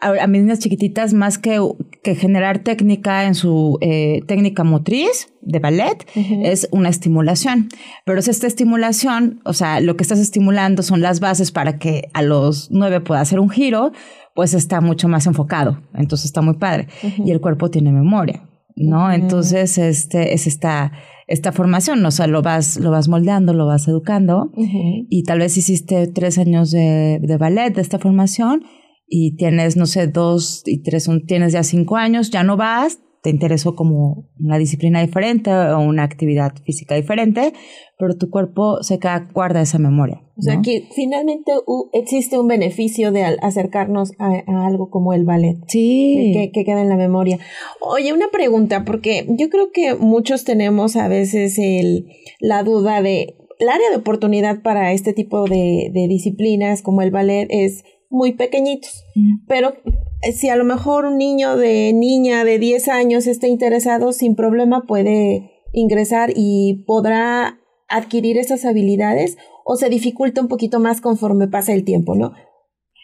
a, 0.00 0.26
mis 0.26 0.42
niñas 0.42 0.58
chiquititas, 0.58 1.14
más 1.14 1.38
que, 1.38 1.60
que 2.06 2.14
generar 2.14 2.60
técnica 2.60 3.24
en 3.24 3.34
su 3.34 3.78
eh, 3.80 4.20
técnica 4.28 4.62
motriz 4.62 5.32
de 5.40 5.58
ballet, 5.58 6.06
es 6.14 6.68
una 6.70 6.88
estimulación. 6.88 7.68
Pero 8.04 8.20
es 8.20 8.28
esta 8.28 8.46
estimulación, 8.46 9.40
o 9.44 9.52
sea, 9.52 9.80
lo 9.80 9.96
que 9.96 10.04
estás 10.04 10.20
estimulando 10.20 10.84
son 10.84 11.00
las 11.02 11.18
bases 11.18 11.50
para 11.50 11.78
que 11.80 12.08
a 12.14 12.22
los 12.22 12.70
nueve 12.70 13.00
pueda 13.00 13.22
hacer 13.22 13.40
un 13.40 13.50
giro, 13.50 13.90
pues 14.36 14.54
está 14.54 14.80
mucho 14.80 15.08
más 15.08 15.26
enfocado. 15.26 15.80
Entonces 15.94 16.26
está 16.26 16.42
muy 16.42 16.54
padre. 16.54 16.86
Y 17.02 17.32
el 17.32 17.40
cuerpo 17.40 17.70
tiene 17.70 17.90
memoria, 17.90 18.48
¿no? 18.76 19.10
Entonces, 19.10 19.76
este, 19.76 20.32
es 20.32 20.46
esta 20.46 20.92
esta 21.26 21.50
formación, 21.50 22.06
o 22.06 22.12
sea, 22.12 22.28
lo 22.28 22.40
vas, 22.40 22.76
lo 22.76 22.92
vas 22.92 23.08
moldeando, 23.08 23.52
lo 23.52 23.66
vas 23.66 23.88
educando 23.88 24.52
y 24.54 25.24
tal 25.24 25.40
vez 25.40 25.56
hiciste 25.56 26.06
tres 26.06 26.38
años 26.38 26.70
de, 26.70 27.18
de 27.20 27.36
ballet 27.36 27.74
de 27.74 27.82
esta 27.82 27.98
formación 27.98 28.62
y 29.08 29.36
tienes, 29.36 29.76
no 29.76 29.86
sé, 29.86 30.06
dos 30.06 30.62
y 30.66 30.82
tres, 30.82 31.08
tienes 31.26 31.52
ya 31.52 31.62
cinco 31.62 31.96
años, 31.96 32.30
ya 32.30 32.42
no 32.42 32.56
vas, 32.56 33.00
te 33.26 33.30
interesó 33.30 33.74
como 33.74 34.28
una 34.38 34.56
disciplina 34.56 35.00
diferente 35.00 35.50
o 35.50 35.80
una 35.80 36.04
actividad 36.04 36.52
física 36.64 36.94
diferente, 36.94 37.52
pero 37.98 38.16
tu 38.16 38.30
cuerpo 38.30 38.84
se 38.84 39.00
queda, 39.00 39.28
guarda 39.34 39.60
esa 39.62 39.78
memoria. 39.78 40.22
O 40.36 40.42
sea 40.42 40.60
que 40.62 40.84
finalmente 40.94 41.50
existe 41.92 42.38
un 42.38 42.46
beneficio 42.46 43.10
de 43.10 43.24
acercarnos 43.24 44.12
a, 44.20 44.44
algo 44.66 44.90
como 44.90 45.12
el 45.12 45.24
ballet. 45.24 45.56
Sí. 45.66 46.30
Que, 46.34 46.52
que, 46.52 46.64
queda 46.64 46.82
en 46.82 46.88
la 46.88 46.96
memoria. 46.96 47.40
Oye, 47.80 48.12
una 48.12 48.28
pregunta, 48.30 48.84
porque 48.84 49.26
yo 49.30 49.48
creo 49.48 49.72
que 49.72 49.96
muchos 49.96 50.44
tenemos 50.44 50.94
a 50.94 51.08
veces 51.08 51.58
el, 51.58 52.06
la 52.38 52.62
duda 52.62 53.02
de 53.02 53.34
el 53.58 53.68
área 53.70 53.90
de 53.90 53.96
oportunidad 53.96 54.62
para 54.62 54.92
este 54.92 55.12
tipo 55.12 55.46
de, 55.46 55.90
de 55.92 56.06
disciplinas 56.06 56.82
como 56.82 57.02
el 57.02 57.10
ballet 57.10 57.46
es 57.50 57.84
muy 58.16 58.32
pequeñitos. 58.32 59.04
Pero 59.46 59.74
eh, 60.22 60.32
si 60.32 60.48
a 60.48 60.56
lo 60.56 60.64
mejor 60.64 61.04
un 61.04 61.18
niño 61.18 61.56
de 61.56 61.92
niña 61.92 62.44
de 62.44 62.58
10 62.58 62.88
años 62.88 63.26
está 63.26 63.46
interesado, 63.46 64.12
sin 64.12 64.34
problema 64.34 64.84
puede 64.86 65.52
ingresar 65.72 66.32
y 66.34 66.84
podrá 66.86 67.60
adquirir 67.88 68.38
esas 68.38 68.64
habilidades 68.64 69.36
o 69.64 69.76
se 69.76 69.88
dificulta 69.88 70.40
un 70.40 70.48
poquito 70.48 70.80
más 70.80 71.00
conforme 71.00 71.48
pasa 71.48 71.72
el 71.72 71.84
tiempo, 71.84 72.14
¿no? 72.14 72.32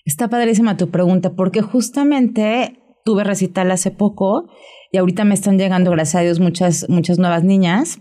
Está 0.05 0.29
padrísima 0.29 0.77
tu 0.77 0.89
pregunta, 0.91 1.35
porque 1.35 1.61
justamente 1.61 2.79
tuve 3.05 3.25
recital 3.25 3.71
hace 3.71 3.91
poco 3.91 4.49
y 4.95 4.99
ahorita 4.99 5.25
me 5.25 5.33
están 5.33 5.59
llegando, 5.59 5.91
gracias 5.91 6.17
a 6.17 6.21
Dios, 6.21 6.39
muchas, 6.39 6.87
muchas 6.91 7.19
nuevas 7.19 7.45
niñas 7.45 7.99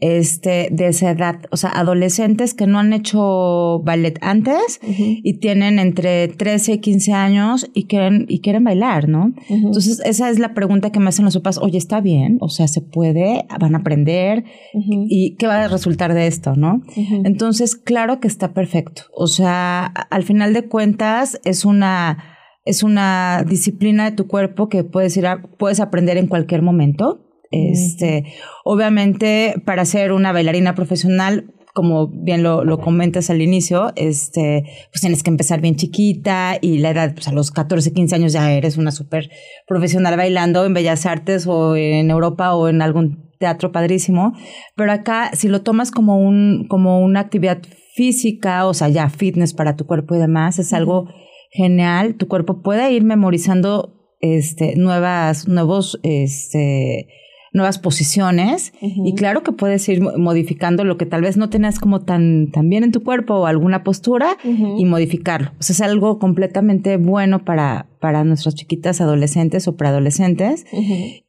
este, 0.00 0.70
de 0.72 0.88
esa 0.88 1.12
edad, 1.12 1.36
o 1.52 1.56
sea, 1.56 1.70
adolescentes 1.70 2.52
que 2.52 2.66
no 2.66 2.80
han 2.80 2.92
hecho 2.92 3.80
ballet 3.84 4.18
antes 4.22 4.80
y 4.82 5.34
tienen 5.34 5.78
entre 5.78 6.26
13 6.26 6.72
y 6.72 6.78
15 6.78 7.12
años 7.12 7.70
y 7.74 7.84
quieren, 7.84 8.26
y 8.28 8.40
quieren 8.40 8.64
bailar, 8.64 9.08
¿no? 9.08 9.32
Entonces, 9.48 10.02
esa 10.04 10.30
es 10.30 10.40
la 10.40 10.52
pregunta 10.52 10.90
que 10.90 10.98
me 10.98 11.10
hacen 11.10 11.24
los 11.24 11.36
papás, 11.36 11.58
oye, 11.58 11.78
está 11.78 12.00
bien, 12.00 12.38
o 12.40 12.48
sea, 12.48 12.66
se 12.66 12.80
puede, 12.80 13.46
van 13.60 13.76
a 13.76 13.78
aprender 13.78 14.42
y 14.74 15.36
qué 15.36 15.46
va 15.46 15.62
a 15.62 15.68
resultar 15.68 16.12
de 16.12 16.26
esto, 16.26 16.56
¿no? 16.56 16.82
Entonces, 17.24 17.76
claro 17.76 18.18
que 18.18 18.26
está 18.26 18.52
perfecto, 18.52 19.02
o 19.14 19.28
sea, 19.28 19.84
al 19.84 20.24
final 20.24 20.54
de 20.54 20.66
cuentas 20.66 21.40
es 21.44 21.64
una 21.64 22.31
es 22.64 22.82
una 22.82 23.44
disciplina 23.48 24.10
de 24.10 24.16
tu 24.16 24.26
cuerpo 24.26 24.68
que 24.68 24.84
puedes 24.84 25.16
ir 25.16 25.26
a, 25.26 25.42
puedes 25.42 25.80
aprender 25.80 26.16
en 26.16 26.28
cualquier 26.28 26.62
momento. 26.62 27.28
Este, 27.50 28.24
obviamente, 28.64 29.54
para 29.66 29.84
ser 29.84 30.12
una 30.12 30.32
bailarina 30.32 30.74
profesional, 30.74 31.52
como 31.74 32.08
bien 32.08 32.42
lo, 32.42 32.64
lo, 32.64 32.78
comentas 32.78 33.30
al 33.30 33.42
inicio, 33.42 33.92
este, 33.96 34.64
pues 34.90 35.00
tienes 35.00 35.22
que 35.22 35.30
empezar 35.30 35.60
bien 35.60 35.76
chiquita 35.76 36.56
y 36.60 36.78
la 36.78 36.90
edad, 36.90 37.14
pues 37.14 37.28
a 37.28 37.32
los 37.32 37.50
14, 37.50 37.92
15 37.92 38.14
años 38.14 38.32
ya 38.32 38.52
eres 38.52 38.76
una 38.76 38.90
súper 38.90 39.30
profesional 39.66 40.16
bailando 40.16 40.64
en 40.64 40.74
Bellas 40.74 41.06
Artes 41.06 41.46
o 41.46 41.76
en 41.76 42.10
Europa 42.10 42.54
o 42.54 42.68
en 42.68 42.80
algún 42.80 43.30
teatro 43.38 43.72
padrísimo. 43.72 44.32
Pero 44.76 44.92
acá, 44.92 45.30
si 45.34 45.48
lo 45.48 45.62
tomas 45.62 45.90
como 45.90 46.18
un, 46.18 46.66
como 46.68 47.00
una 47.00 47.20
actividad 47.20 47.62
física, 47.94 48.66
o 48.66 48.74
sea, 48.74 48.88
ya 48.88 49.08
fitness 49.08 49.52
para 49.52 49.76
tu 49.76 49.86
cuerpo 49.86 50.14
y 50.14 50.18
demás, 50.18 50.58
es 50.58 50.72
algo 50.72 51.08
genial, 51.52 52.16
tu 52.16 52.28
cuerpo 52.28 52.62
puede 52.62 52.90
ir 52.92 53.04
memorizando 53.04 54.16
este, 54.20 54.76
nuevas, 54.76 55.46
nuevos, 55.48 56.00
este, 56.02 57.08
nuevas 57.52 57.78
posiciones 57.78 58.72
y 58.80 59.14
claro 59.14 59.42
que 59.42 59.52
puedes 59.52 59.86
ir 59.88 60.00
modificando 60.00 60.84
lo 60.84 60.96
que 60.96 61.04
tal 61.04 61.20
vez 61.20 61.36
no 61.36 61.50
tengas 61.50 61.78
como 61.78 62.00
tan, 62.00 62.50
tan 62.50 62.68
bien 62.70 62.82
en 62.82 62.92
tu 62.92 63.02
cuerpo 63.02 63.34
o 63.34 63.46
alguna 63.46 63.84
postura 63.84 64.38
y 64.42 64.84
modificarlo. 64.86 65.50
O 65.60 65.62
sea, 65.62 65.74
es 65.74 65.80
algo 65.82 66.18
completamente 66.18 66.96
bueno 66.96 67.44
para, 67.44 67.88
para 68.00 68.24
nuestras 68.24 68.54
chiquitas 68.54 69.00
adolescentes 69.00 69.68
o 69.68 69.76
preadolescentes 69.76 70.64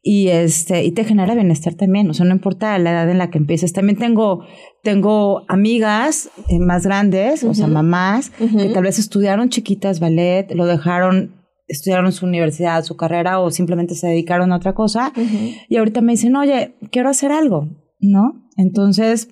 y 0.02 0.28
este 0.28 0.84
y 0.84 0.92
te 0.92 1.04
genera 1.04 1.34
bienestar 1.34 1.74
también, 1.74 2.08
o 2.08 2.14
sea, 2.14 2.24
no 2.24 2.32
importa 2.32 2.78
la 2.78 2.92
edad 2.92 3.10
en 3.10 3.18
la 3.18 3.30
que 3.30 3.38
empieces. 3.38 3.72
También 3.72 3.98
tengo 3.98 4.44
tengo 4.82 5.44
amigas 5.48 6.30
eh, 6.48 6.58
más 6.58 6.84
grandes, 6.84 7.44
o 7.44 7.52
sea, 7.52 7.66
mamás 7.66 8.30
que 8.30 8.68
tal 8.70 8.84
vez 8.84 8.98
estudiaron 8.98 9.50
chiquitas 9.50 10.00
ballet, 10.00 10.50
lo 10.54 10.66
dejaron 10.66 11.43
estudiaron 11.66 12.12
su 12.12 12.26
universidad, 12.26 12.84
su 12.84 12.96
carrera 12.96 13.40
o 13.40 13.50
simplemente 13.50 13.94
se 13.94 14.08
dedicaron 14.08 14.52
a 14.52 14.56
otra 14.56 14.74
cosa 14.74 15.12
y 15.68 15.76
ahorita 15.76 16.00
me 16.00 16.12
dicen, 16.12 16.36
oye, 16.36 16.76
quiero 16.90 17.08
hacer 17.08 17.32
algo, 17.32 17.68
¿no? 18.00 18.48
Entonces, 18.56 19.28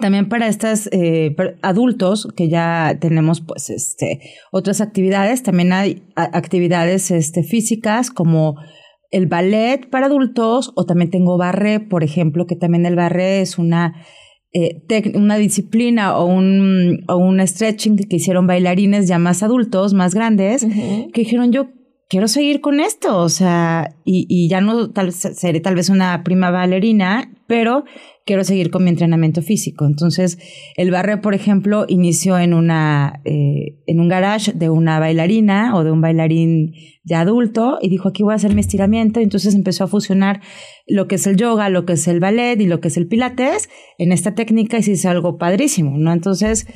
también 0.00 0.28
para 0.28 0.48
estos 0.48 0.88
eh, 0.92 1.34
adultos 1.62 2.28
que 2.36 2.48
ya 2.48 2.98
tenemos 3.00 3.40
pues 3.40 3.70
este 3.70 4.20
otras 4.52 4.80
actividades, 4.80 5.42
también 5.42 5.72
hay 5.72 6.02
actividades 6.14 7.10
este, 7.10 7.42
físicas 7.42 8.10
como 8.10 8.56
el 9.10 9.26
ballet 9.26 9.88
para 9.88 10.06
adultos 10.06 10.72
o 10.76 10.84
también 10.84 11.10
tengo 11.10 11.38
barré, 11.38 11.80
por 11.80 12.04
ejemplo, 12.04 12.46
que 12.46 12.56
también 12.56 12.84
el 12.84 12.96
barré 12.96 13.40
es 13.40 13.58
una 13.58 13.94
eh, 14.56 15.12
una 15.14 15.36
disciplina 15.36 16.16
o 16.16 16.24
un, 16.24 17.04
o 17.08 17.16
un 17.16 17.46
stretching 17.46 17.96
que 17.96 18.16
hicieron 18.16 18.46
bailarines 18.46 19.06
ya 19.06 19.18
más 19.18 19.42
adultos, 19.42 19.92
más 19.92 20.14
grandes, 20.14 20.64
que 20.64 21.20
dijeron 21.20 21.52
yo 21.52 21.68
quiero 22.08 22.26
seguir 22.26 22.62
con 22.62 22.80
esto, 22.80 23.18
o 23.18 23.28
sea, 23.28 23.94
y, 24.04 24.26
y 24.30 24.48
ya 24.48 24.62
no 24.62 24.90
tal, 24.90 25.12
seré 25.12 25.60
tal 25.60 25.74
vez 25.74 25.90
una 25.90 26.22
prima 26.24 26.50
bailarina, 26.50 27.30
pero 27.46 27.84
quiero 28.26 28.42
seguir 28.42 28.70
con 28.70 28.82
mi 28.84 28.90
entrenamiento 28.90 29.40
físico. 29.40 29.86
Entonces, 29.86 30.38
el 30.76 30.90
barre, 30.90 31.18
por 31.18 31.32
ejemplo, 31.34 31.86
inició 31.88 32.38
en 32.38 32.54
una, 32.54 33.22
eh, 33.24 33.78
en 33.86 34.00
un 34.00 34.08
garage 34.08 34.52
de 34.52 34.68
una 34.68 34.98
bailarina 34.98 35.74
o 35.76 35.84
de 35.84 35.92
un 35.92 36.00
bailarín 36.00 36.74
ya 37.04 37.20
adulto 37.20 37.78
y 37.80 37.88
dijo, 37.88 38.08
aquí 38.08 38.24
voy 38.24 38.32
a 38.32 38.36
hacer 38.36 38.52
mi 38.52 38.60
estiramiento. 38.60 39.20
Entonces 39.20 39.54
empezó 39.54 39.84
a 39.84 39.86
fusionar 39.86 40.40
lo 40.88 41.06
que 41.06 41.14
es 41.14 41.26
el 41.28 41.36
yoga, 41.36 41.68
lo 41.68 41.86
que 41.86 41.92
es 41.92 42.08
el 42.08 42.18
ballet 42.18 42.60
y 42.60 42.66
lo 42.66 42.80
que 42.80 42.88
es 42.88 42.96
el 42.96 43.06
pilates 43.06 43.68
en 43.96 44.10
esta 44.10 44.34
técnica 44.34 44.76
y 44.76 44.82
se 44.82 44.90
hizo 44.90 45.08
algo 45.08 45.38
padrísimo, 45.38 45.96
¿no? 45.96 46.12
Entonces, 46.12 46.66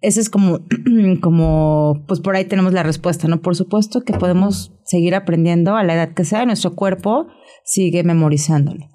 ese 0.00 0.20
es 0.20 0.30
como, 0.30 0.60
como, 1.20 2.04
pues 2.06 2.20
por 2.20 2.36
ahí 2.36 2.44
tenemos 2.44 2.72
la 2.72 2.84
respuesta, 2.84 3.26
¿no? 3.26 3.42
Por 3.42 3.56
supuesto 3.56 4.02
que 4.02 4.12
podemos 4.12 4.72
seguir 4.84 5.16
aprendiendo 5.16 5.74
a 5.74 5.82
la 5.82 5.94
edad 5.94 6.14
que 6.14 6.24
sea, 6.24 6.46
nuestro 6.46 6.76
cuerpo 6.76 7.26
sigue 7.64 8.04
memorizándolo. 8.04 8.91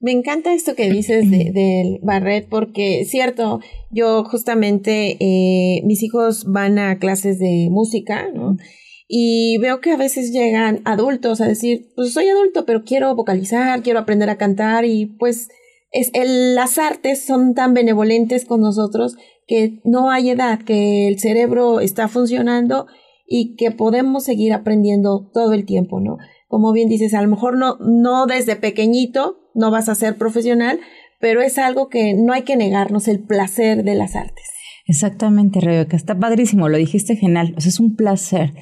Me 0.00 0.12
encanta 0.12 0.54
esto 0.54 0.74
que 0.74 0.90
dices 0.90 1.30
de, 1.30 1.50
del 1.54 2.00
barret 2.02 2.48
porque, 2.48 3.04
cierto, 3.04 3.60
yo 3.90 4.24
justamente, 4.24 5.16
eh, 5.20 5.82
mis 5.84 6.02
hijos 6.02 6.44
van 6.46 6.78
a 6.78 6.98
clases 6.98 7.38
de 7.38 7.68
música, 7.70 8.28
¿no? 8.34 8.56
Y 9.12 9.58
veo 9.58 9.80
que 9.80 9.90
a 9.90 9.96
veces 9.96 10.32
llegan 10.32 10.82
adultos 10.84 11.40
a 11.40 11.48
decir, 11.48 11.90
pues 11.96 12.12
soy 12.12 12.28
adulto, 12.28 12.64
pero 12.64 12.84
quiero 12.84 13.14
vocalizar, 13.16 13.82
quiero 13.82 13.98
aprender 13.98 14.30
a 14.30 14.38
cantar 14.38 14.84
y 14.84 15.06
pues 15.06 15.48
es 15.90 16.10
el, 16.14 16.54
las 16.54 16.78
artes 16.78 17.24
son 17.24 17.54
tan 17.54 17.74
benevolentes 17.74 18.44
con 18.44 18.60
nosotros 18.60 19.16
que 19.48 19.80
no 19.82 20.10
hay 20.10 20.30
edad, 20.30 20.60
que 20.60 21.08
el 21.08 21.18
cerebro 21.18 21.80
está 21.80 22.06
funcionando 22.06 22.86
y 23.26 23.56
que 23.56 23.72
podemos 23.72 24.24
seguir 24.24 24.52
aprendiendo 24.52 25.28
todo 25.34 25.54
el 25.54 25.66
tiempo, 25.66 26.00
¿no? 26.00 26.18
Como 26.46 26.72
bien 26.72 26.88
dices, 26.88 27.12
a 27.14 27.22
lo 27.22 27.28
mejor 27.28 27.58
no, 27.58 27.76
no 27.80 28.26
desde 28.26 28.54
pequeñito, 28.54 29.38
no 29.60 29.70
vas 29.70 29.88
a 29.88 29.94
ser 29.94 30.16
profesional, 30.16 30.80
pero 31.20 31.42
es 31.42 31.58
algo 31.58 31.88
que 31.88 32.14
no 32.14 32.32
hay 32.32 32.42
que 32.42 32.56
negarnos, 32.56 33.06
el 33.06 33.20
placer 33.20 33.84
de 33.84 33.94
las 33.94 34.16
artes. 34.16 34.46
Exactamente, 34.86 35.60
Rebeca, 35.60 35.96
está 35.96 36.18
padrísimo, 36.18 36.68
lo 36.68 36.78
dijiste 36.78 37.14
genial, 37.14 37.54
o 37.54 37.58
es 37.58 37.78
un 37.78 37.94
placer. 37.94 38.54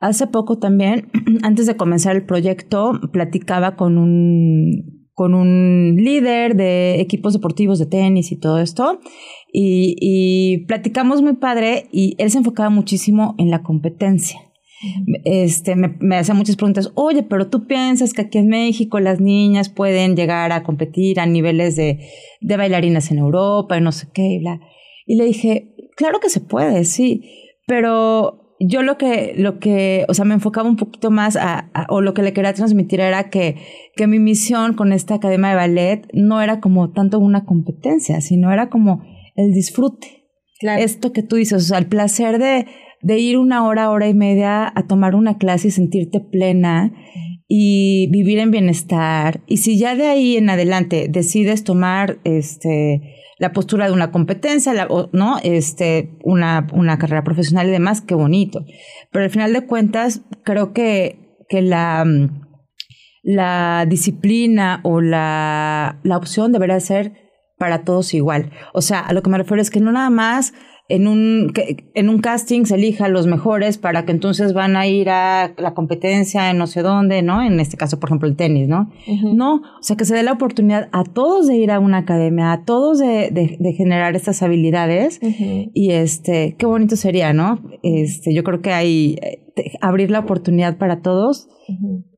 Hace 0.00 0.26
poco 0.26 0.58
también, 0.58 1.10
antes 1.42 1.66
de 1.66 1.76
comenzar 1.76 2.16
el 2.16 2.24
proyecto, 2.24 2.98
platicaba 3.12 3.76
con 3.76 3.98
un, 3.98 5.08
con 5.12 5.34
un 5.34 5.96
líder 5.96 6.54
de 6.54 7.00
equipos 7.00 7.34
deportivos 7.34 7.78
de 7.78 7.86
tenis 7.86 8.32
y 8.32 8.38
todo 8.38 8.60
esto, 8.60 9.00
y, 9.52 9.96
y 10.00 10.64
platicamos 10.66 11.22
muy 11.22 11.34
padre 11.34 11.88
y 11.92 12.14
él 12.18 12.30
se 12.30 12.38
enfocaba 12.38 12.70
muchísimo 12.70 13.34
en 13.38 13.50
la 13.50 13.62
competencia. 13.62 14.45
Este, 15.24 15.74
me, 15.74 15.96
me 16.00 16.16
hacía 16.16 16.34
muchas 16.34 16.56
preguntas, 16.56 16.92
oye, 16.94 17.22
pero 17.22 17.48
tú 17.48 17.66
piensas 17.66 18.12
que 18.12 18.22
aquí 18.22 18.38
en 18.38 18.48
México 18.48 19.00
las 19.00 19.20
niñas 19.20 19.68
pueden 19.68 20.16
llegar 20.16 20.52
a 20.52 20.62
competir 20.62 21.18
a 21.18 21.26
niveles 21.26 21.76
de, 21.76 22.00
de 22.40 22.56
bailarinas 22.56 23.10
en 23.10 23.18
Europa 23.18 23.78
y 23.78 23.80
no 23.80 23.92
sé 23.92 24.08
qué, 24.12 24.26
y 24.26 24.38
bla. 24.38 24.60
Y 25.06 25.16
le 25.16 25.24
dije, 25.24 25.74
claro 25.96 26.20
que 26.20 26.28
se 26.28 26.40
puede, 26.40 26.84
sí, 26.84 27.22
pero 27.66 28.54
yo 28.58 28.82
lo 28.82 28.96
que, 28.98 29.34
lo 29.36 29.58
que, 29.58 30.04
o 30.08 30.14
sea, 30.14 30.24
me 30.24 30.34
enfocaba 30.34 30.68
un 30.68 30.76
poquito 30.76 31.10
más 31.10 31.36
a, 31.36 31.70
o 31.88 32.00
lo 32.00 32.14
que 32.14 32.22
le 32.22 32.32
quería 32.32 32.54
transmitir 32.54 33.00
era 33.00 33.28
que, 33.28 33.56
que 33.94 34.06
mi 34.06 34.18
misión 34.18 34.74
con 34.74 34.92
esta 34.92 35.14
academia 35.14 35.50
de 35.50 35.56
ballet 35.56 36.08
no 36.12 36.40
era 36.40 36.60
como 36.60 36.90
tanto 36.92 37.18
una 37.18 37.44
competencia, 37.44 38.20
sino 38.20 38.52
era 38.52 38.68
como 38.70 39.02
el 39.34 39.52
disfrute. 39.52 40.24
Esto 40.60 41.12
que 41.12 41.22
tú 41.22 41.36
dices, 41.36 41.64
o 41.64 41.66
sea, 41.66 41.78
el 41.78 41.86
placer 41.86 42.38
de, 42.38 42.66
de 43.06 43.20
ir 43.20 43.38
una 43.38 43.64
hora, 43.64 43.90
hora 43.90 44.08
y 44.08 44.14
media 44.14 44.72
a 44.74 44.86
tomar 44.88 45.14
una 45.14 45.38
clase 45.38 45.68
y 45.68 45.70
sentirte 45.70 46.18
plena 46.18 46.92
y 47.46 48.08
vivir 48.10 48.40
en 48.40 48.50
bienestar. 48.50 49.42
Y 49.46 49.58
si 49.58 49.78
ya 49.78 49.94
de 49.94 50.08
ahí 50.08 50.36
en 50.36 50.50
adelante 50.50 51.06
decides 51.08 51.62
tomar 51.62 52.18
este 52.24 53.14
la 53.38 53.52
postura 53.52 53.86
de 53.86 53.92
una 53.92 54.10
competencia, 54.10 54.88
¿no? 55.12 55.36
Este, 55.44 56.18
una, 56.24 56.66
una 56.72 56.98
carrera 56.98 57.22
profesional 57.22 57.68
y 57.68 57.70
demás, 57.70 58.00
qué 58.00 58.14
bonito. 58.14 58.64
Pero 59.12 59.24
al 59.26 59.30
final 59.30 59.52
de 59.52 59.66
cuentas, 59.66 60.22
creo 60.42 60.72
que, 60.72 61.36
que 61.48 61.60
la, 61.60 62.04
la 63.22 63.84
disciplina 63.86 64.80
o 64.84 65.02
la, 65.02 66.00
la 66.02 66.16
opción 66.16 66.50
debería 66.50 66.80
ser 66.80 67.12
para 67.58 67.84
todos 67.84 68.14
igual. 68.14 68.50
O 68.72 68.80
sea, 68.80 69.00
a 69.00 69.12
lo 69.12 69.22
que 69.22 69.28
me 69.28 69.38
refiero 69.38 69.60
es 69.60 69.70
que 69.70 69.80
no 69.80 69.92
nada 69.92 70.08
más 70.10 70.54
en 70.88 71.08
un, 71.08 71.52
en 71.94 72.08
un 72.08 72.18
casting 72.20 72.64
se 72.64 72.76
elija 72.76 73.08
los 73.08 73.26
mejores 73.26 73.76
para 73.76 74.04
que 74.04 74.12
entonces 74.12 74.52
van 74.52 74.76
a 74.76 74.86
ir 74.86 75.10
a 75.10 75.52
la 75.58 75.74
competencia 75.74 76.50
en 76.50 76.58
no 76.58 76.68
sé 76.68 76.82
dónde, 76.82 77.22
¿no? 77.22 77.42
En 77.42 77.58
este 77.58 77.76
caso, 77.76 77.98
por 77.98 78.08
ejemplo, 78.08 78.28
el 78.28 78.36
tenis, 78.36 78.68
¿no? 78.68 78.90
No, 79.34 79.56
o 79.56 79.82
sea, 79.82 79.96
que 79.96 80.04
se 80.04 80.14
dé 80.14 80.22
la 80.22 80.32
oportunidad 80.32 80.88
a 80.92 81.02
todos 81.02 81.48
de 81.48 81.56
ir 81.56 81.72
a 81.72 81.80
una 81.80 81.98
academia, 81.98 82.52
a 82.52 82.64
todos 82.64 82.98
de, 82.98 83.30
de, 83.32 83.72
generar 83.72 84.14
estas 84.14 84.42
habilidades 84.42 85.20
y 85.22 85.90
este, 85.90 86.54
qué 86.56 86.66
bonito 86.66 86.94
sería, 86.94 87.32
¿no? 87.32 87.60
Este, 87.82 88.32
yo 88.32 88.44
creo 88.44 88.62
que 88.62 88.72
hay, 88.72 89.16
eh, 89.22 89.72
abrir 89.80 90.10
la 90.10 90.20
oportunidad 90.20 90.78
para 90.78 91.02
todos 91.02 91.48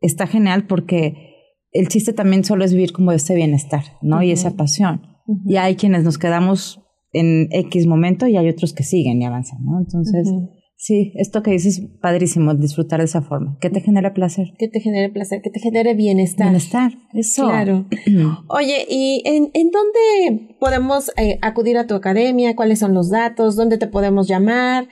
está 0.03 0.27
genial 0.27 0.67
porque 0.67 1.29
el 1.73 1.89
chiste 1.89 2.13
también 2.13 2.45
solo 2.45 2.65
es 2.65 2.73
vivir 2.73 2.93
como 2.93 3.13
ese 3.13 3.35
bienestar, 3.35 3.85
¿no? 4.03 4.23
Y 4.23 4.31
esa 4.31 4.57
pasión. 4.57 5.03
Y 5.47 5.57
hay 5.57 5.77
quienes 5.77 6.05
nos 6.05 6.19
quedamos 6.19 6.83
en 7.13 7.49
X 7.51 7.87
momento 7.87 8.27
y 8.27 8.37
hay 8.37 8.49
otros 8.49 8.73
que 8.73 8.83
siguen 8.83 9.21
y 9.21 9.25
avanzan, 9.25 9.59
¿no? 9.65 9.79
Entonces, 9.79 10.29
sí, 10.77 11.13
esto 11.17 11.43
que 11.43 11.53
dices, 11.53 11.83
padrísimo, 12.01 12.55
disfrutar 12.55 13.01
de 13.01 13.07
esa 13.07 13.23
forma. 13.23 13.57
¿Qué 13.61 13.71
te 13.71 13.81
genera 13.81 14.13
placer? 14.13 14.49
Que 14.59 14.69
te 14.69 14.81
genere 14.81 15.11
placer, 15.11 15.41
que 15.43 15.51
te 15.51 15.61
genere 15.61 15.95
bienestar. 15.95 16.49
Bienestar, 16.49 16.93
eso. 17.15 17.47
Claro. 17.47 17.87
Oye, 18.49 18.87
¿y 18.89 19.23
en, 19.25 19.51
en 19.55 19.71
dónde 19.71 20.57
podemos 20.61 21.11
eh, 21.17 21.39
acudir 21.43 21.79
a 21.79 21.87
tu 21.87 21.95
academia? 21.95 22.55
¿Cuáles 22.57 22.79
son 22.79 22.95
los 22.95 23.11
datos? 23.11 23.57
¿Dónde 23.57 23.79
te 23.79 23.87
podemos 23.87 24.29
llamar? 24.29 24.89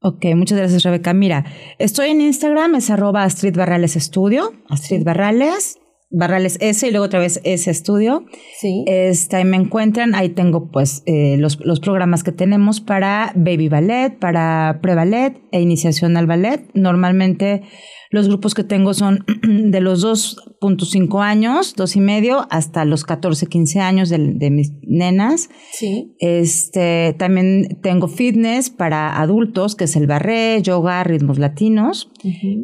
Ok, 0.00 0.26
muchas 0.36 0.58
gracias, 0.58 0.84
Rebeca. 0.84 1.12
Mira, 1.12 1.44
estoy 1.78 2.10
en 2.10 2.20
Instagram, 2.20 2.76
es 2.76 2.88
arroba 2.88 3.24
Astrid 3.24 3.56
Barrales 3.56 3.96
Estudio, 3.96 4.52
Astrid 4.68 5.02
Barrales. 5.02 5.76
Barrales 6.10 6.56
S 6.60 6.86
y 6.86 6.90
luego 6.90 7.06
otra 7.06 7.20
vez 7.20 7.40
S 7.44 7.70
Estudio. 7.70 8.24
Sí. 8.58 8.84
Este, 8.86 9.36
ahí 9.36 9.44
me 9.44 9.56
encuentran, 9.56 10.14
ahí 10.14 10.30
tengo 10.30 10.70
pues 10.70 11.02
eh, 11.06 11.36
los, 11.38 11.60
los, 11.60 11.80
programas 11.80 12.24
que 12.24 12.32
tenemos 12.32 12.80
para 12.80 13.32
Baby 13.36 13.68
Ballet, 13.68 14.18
para 14.18 14.78
Pre-Ballet 14.82 15.40
e 15.52 15.60
Iniciación 15.60 16.16
al 16.16 16.26
Ballet. 16.26 16.70
Normalmente 16.74 17.62
los 18.10 18.26
grupos 18.28 18.54
que 18.54 18.64
tengo 18.64 18.94
son 18.94 19.26
de 19.42 19.80
los 19.80 20.04
2.5 20.04 21.22
años, 21.22 21.74
dos 21.76 21.94
y 21.94 22.00
medio, 22.00 22.46
hasta 22.50 22.84
los 22.84 23.04
14, 23.04 23.46
15 23.46 23.80
años 23.80 24.08
de, 24.08 24.18
de, 24.18 24.50
mis 24.50 24.72
nenas. 24.82 25.50
Sí. 25.72 26.14
Este, 26.18 27.14
también 27.18 27.80
tengo 27.82 28.08
fitness 28.08 28.70
para 28.70 29.20
adultos, 29.20 29.76
que 29.76 29.84
es 29.84 29.96
el 29.96 30.06
barré, 30.06 30.60
yoga, 30.62 31.04
ritmos 31.04 31.38
latinos. 31.38 32.10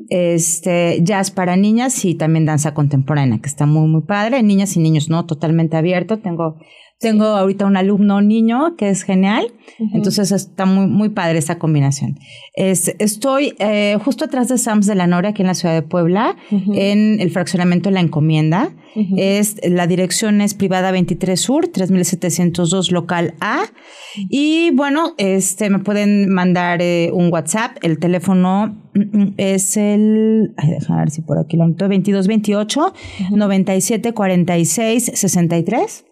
Este, 0.08 1.00
jazz 1.02 1.30
para 1.30 1.56
niñas 1.56 2.04
y 2.04 2.14
también 2.14 2.44
danza 2.44 2.74
contemporánea, 2.74 3.38
que 3.38 3.48
está 3.48 3.66
muy, 3.66 3.88
muy 3.88 4.02
padre. 4.02 4.42
Niñas 4.42 4.76
y 4.76 4.80
niños, 4.80 5.08
no, 5.08 5.26
totalmente 5.26 5.76
abierto. 5.76 6.18
Tengo 6.18 6.56
tengo 7.04 7.24
ahorita 7.24 7.66
un 7.66 7.76
alumno 7.76 8.22
niño 8.22 8.76
que 8.76 8.88
es 8.88 9.02
genial, 9.02 9.52
entonces 9.92 10.32
está 10.32 10.64
muy, 10.64 10.86
muy 10.86 11.08
padre 11.10 11.38
esa 11.38 11.58
combinación. 11.58 12.18
Es, 12.54 12.94
estoy 12.98 13.54
eh, 13.58 13.98
justo 14.02 14.24
atrás 14.24 14.48
de 14.48 14.58
Sams 14.58 14.86
de 14.86 14.94
la 14.94 15.06
Nora, 15.06 15.30
aquí 15.30 15.42
en 15.42 15.48
la 15.48 15.54
ciudad 15.54 15.74
de 15.74 15.82
Puebla, 15.82 16.36
en 16.50 17.20
el 17.20 17.30
fraccionamiento 17.30 17.90
de 17.90 17.94
la 17.94 18.00
encomienda. 18.00 18.74
es, 19.16 19.56
la 19.68 19.86
dirección 19.86 20.40
es 20.40 20.54
privada 20.54 20.92
23 20.92 21.38
Sur, 21.38 21.68
3702 21.68 22.90
local 22.90 23.34
A. 23.40 23.64
Y 24.30 24.70
bueno, 24.70 25.14
este, 25.18 25.68
me 25.68 25.80
pueden 25.80 26.32
mandar 26.32 26.80
eh, 26.80 27.10
un 27.12 27.30
WhatsApp, 27.30 27.76
el 27.82 27.98
teléfono 27.98 28.83
es 29.37 29.76
el, 29.76 30.54
ay, 30.57 30.70
déjame 30.70 31.00
ver 31.00 31.11
si 31.11 31.22
por 31.22 31.38
aquí 31.38 31.57
lo 31.57 31.64
anoto, 31.64 31.87
2228 31.87 32.92
97 33.33 34.12
46 34.12 35.12
63. 35.14 36.04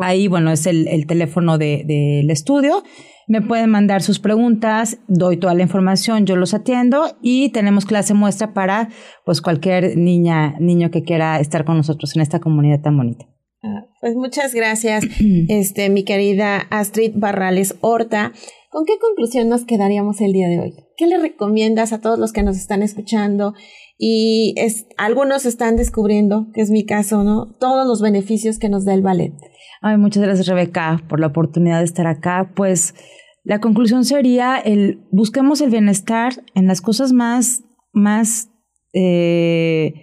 Ahí, 0.00 0.28
bueno, 0.28 0.50
es 0.50 0.66
el, 0.66 0.88
el 0.88 1.06
teléfono 1.06 1.58
del 1.58 1.86
de, 1.86 2.26
estudio. 2.30 2.82
Me 3.26 3.42
pueden 3.42 3.68
mandar 3.68 4.02
sus 4.02 4.20
preguntas, 4.20 4.98
doy 5.06 5.36
toda 5.36 5.52
la 5.52 5.62
información, 5.62 6.24
yo 6.24 6.36
los 6.36 6.54
atiendo 6.54 7.18
y 7.20 7.50
tenemos 7.50 7.84
clase 7.84 8.14
muestra 8.14 8.54
para 8.54 8.88
pues 9.26 9.42
cualquier 9.42 9.98
niña, 9.98 10.54
niño 10.60 10.90
que 10.90 11.02
quiera 11.02 11.38
estar 11.38 11.66
con 11.66 11.76
nosotros 11.76 12.16
en 12.16 12.22
esta 12.22 12.40
comunidad 12.40 12.80
tan 12.80 12.96
bonita. 12.96 13.26
Ah, 13.62 13.84
pues 14.00 14.14
muchas 14.14 14.54
gracias, 14.54 15.04
este, 15.48 15.90
mi 15.90 16.04
querida 16.04 16.66
Astrid 16.70 17.12
Barrales 17.16 17.76
Horta. 17.82 18.32
¿Con 18.70 18.84
qué 18.84 18.98
conclusión 19.00 19.48
nos 19.48 19.64
quedaríamos 19.64 20.20
el 20.20 20.32
día 20.34 20.48
de 20.48 20.60
hoy? 20.60 20.74
¿Qué 20.98 21.06
le 21.06 21.18
recomiendas 21.18 21.94
a 21.94 22.02
todos 22.02 22.18
los 22.18 22.32
que 22.34 22.42
nos 22.42 22.58
están 22.58 22.82
escuchando? 22.82 23.54
Y 23.96 24.54
algunos 24.98 25.46
están 25.46 25.76
descubriendo, 25.76 26.48
que 26.52 26.60
es 26.60 26.70
mi 26.70 26.84
caso, 26.84 27.24
¿no? 27.24 27.46
Todos 27.58 27.86
los 27.86 28.02
beneficios 28.02 28.58
que 28.58 28.68
nos 28.68 28.84
da 28.84 28.92
el 28.92 29.00
ballet. 29.00 29.32
Ay, 29.80 29.96
muchas 29.96 30.22
gracias, 30.22 30.48
Rebeca, 30.48 31.02
por 31.08 31.18
la 31.18 31.28
oportunidad 31.28 31.78
de 31.78 31.86
estar 31.86 32.06
acá. 32.06 32.52
Pues 32.54 32.94
la 33.42 33.58
conclusión 33.58 34.04
sería 34.04 34.58
el 34.58 35.00
busquemos 35.10 35.62
el 35.62 35.70
bienestar 35.70 36.34
en 36.54 36.66
las 36.66 36.82
cosas 36.82 37.12
más, 37.12 37.62
más, 37.94 38.50
eh, 38.92 39.94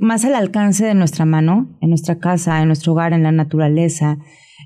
más 0.00 0.26
al 0.26 0.34
alcance 0.34 0.84
de 0.84 0.94
nuestra 0.94 1.24
mano, 1.24 1.78
en 1.80 1.88
nuestra 1.88 2.18
casa, 2.18 2.60
en 2.60 2.66
nuestro 2.66 2.92
hogar, 2.92 3.14
en 3.14 3.22
la 3.22 3.32
naturaleza, 3.32 4.18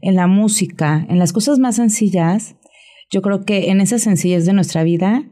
en 0.02 0.16
la 0.16 0.26
música, 0.26 1.06
en 1.08 1.20
las 1.20 1.32
cosas 1.32 1.60
más 1.60 1.76
sencillas 1.76 2.56
yo 3.10 3.22
creo 3.22 3.44
que 3.44 3.70
en 3.70 3.80
esa 3.80 3.98
sencillez 3.98 4.46
de 4.46 4.52
nuestra 4.52 4.82
vida 4.82 5.24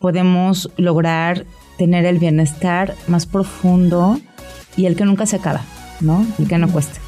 podemos 0.00 0.70
lograr 0.76 1.46
tener 1.78 2.04
el 2.04 2.18
bienestar 2.18 2.94
más 3.06 3.26
profundo 3.26 4.20
y 4.76 4.86
el 4.86 4.96
que 4.96 5.04
nunca 5.04 5.26
se 5.26 5.36
acaba, 5.36 5.62
¿no? 6.00 6.26
El 6.38 6.48
que 6.48 6.58
no 6.58 6.70
cuesta. 6.70 7.00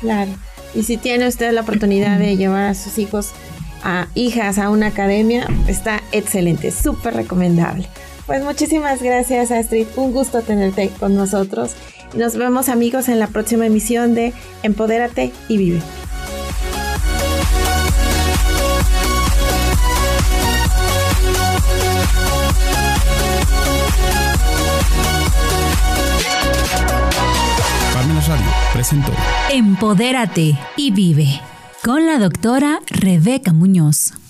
Claro. 0.00 0.30
Y 0.74 0.82
si 0.82 0.96
tiene 0.96 1.28
usted 1.28 1.52
la 1.52 1.62
oportunidad 1.62 2.18
de 2.18 2.36
llevar 2.36 2.64
a 2.64 2.74
sus 2.74 2.98
hijos, 2.98 3.32
a 3.82 4.08
hijas 4.14 4.58
a 4.58 4.70
una 4.70 4.88
academia, 4.88 5.46
está 5.68 6.02
excelente, 6.12 6.70
súper 6.70 7.14
recomendable. 7.14 7.88
Pues 8.26 8.42
muchísimas 8.42 9.02
gracias 9.02 9.50
Astrid, 9.50 9.86
un 9.96 10.12
gusto 10.12 10.42
tenerte 10.42 10.88
con 10.98 11.14
nosotros. 11.14 11.74
Nos 12.14 12.36
vemos 12.36 12.68
amigos 12.68 13.08
en 13.08 13.18
la 13.18 13.26
próxima 13.26 13.66
emisión 13.66 14.14
de 14.14 14.32
Empodérate 14.62 15.32
y 15.48 15.58
Vive. 15.58 15.80
Empodérate 29.50 30.58
y 30.76 30.90
vive 30.90 31.40
con 31.82 32.06
la 32.06 32.18
doctora 32.18 32.80
Rebeca 32.88 33.52
Muñoz. 33.52 34.23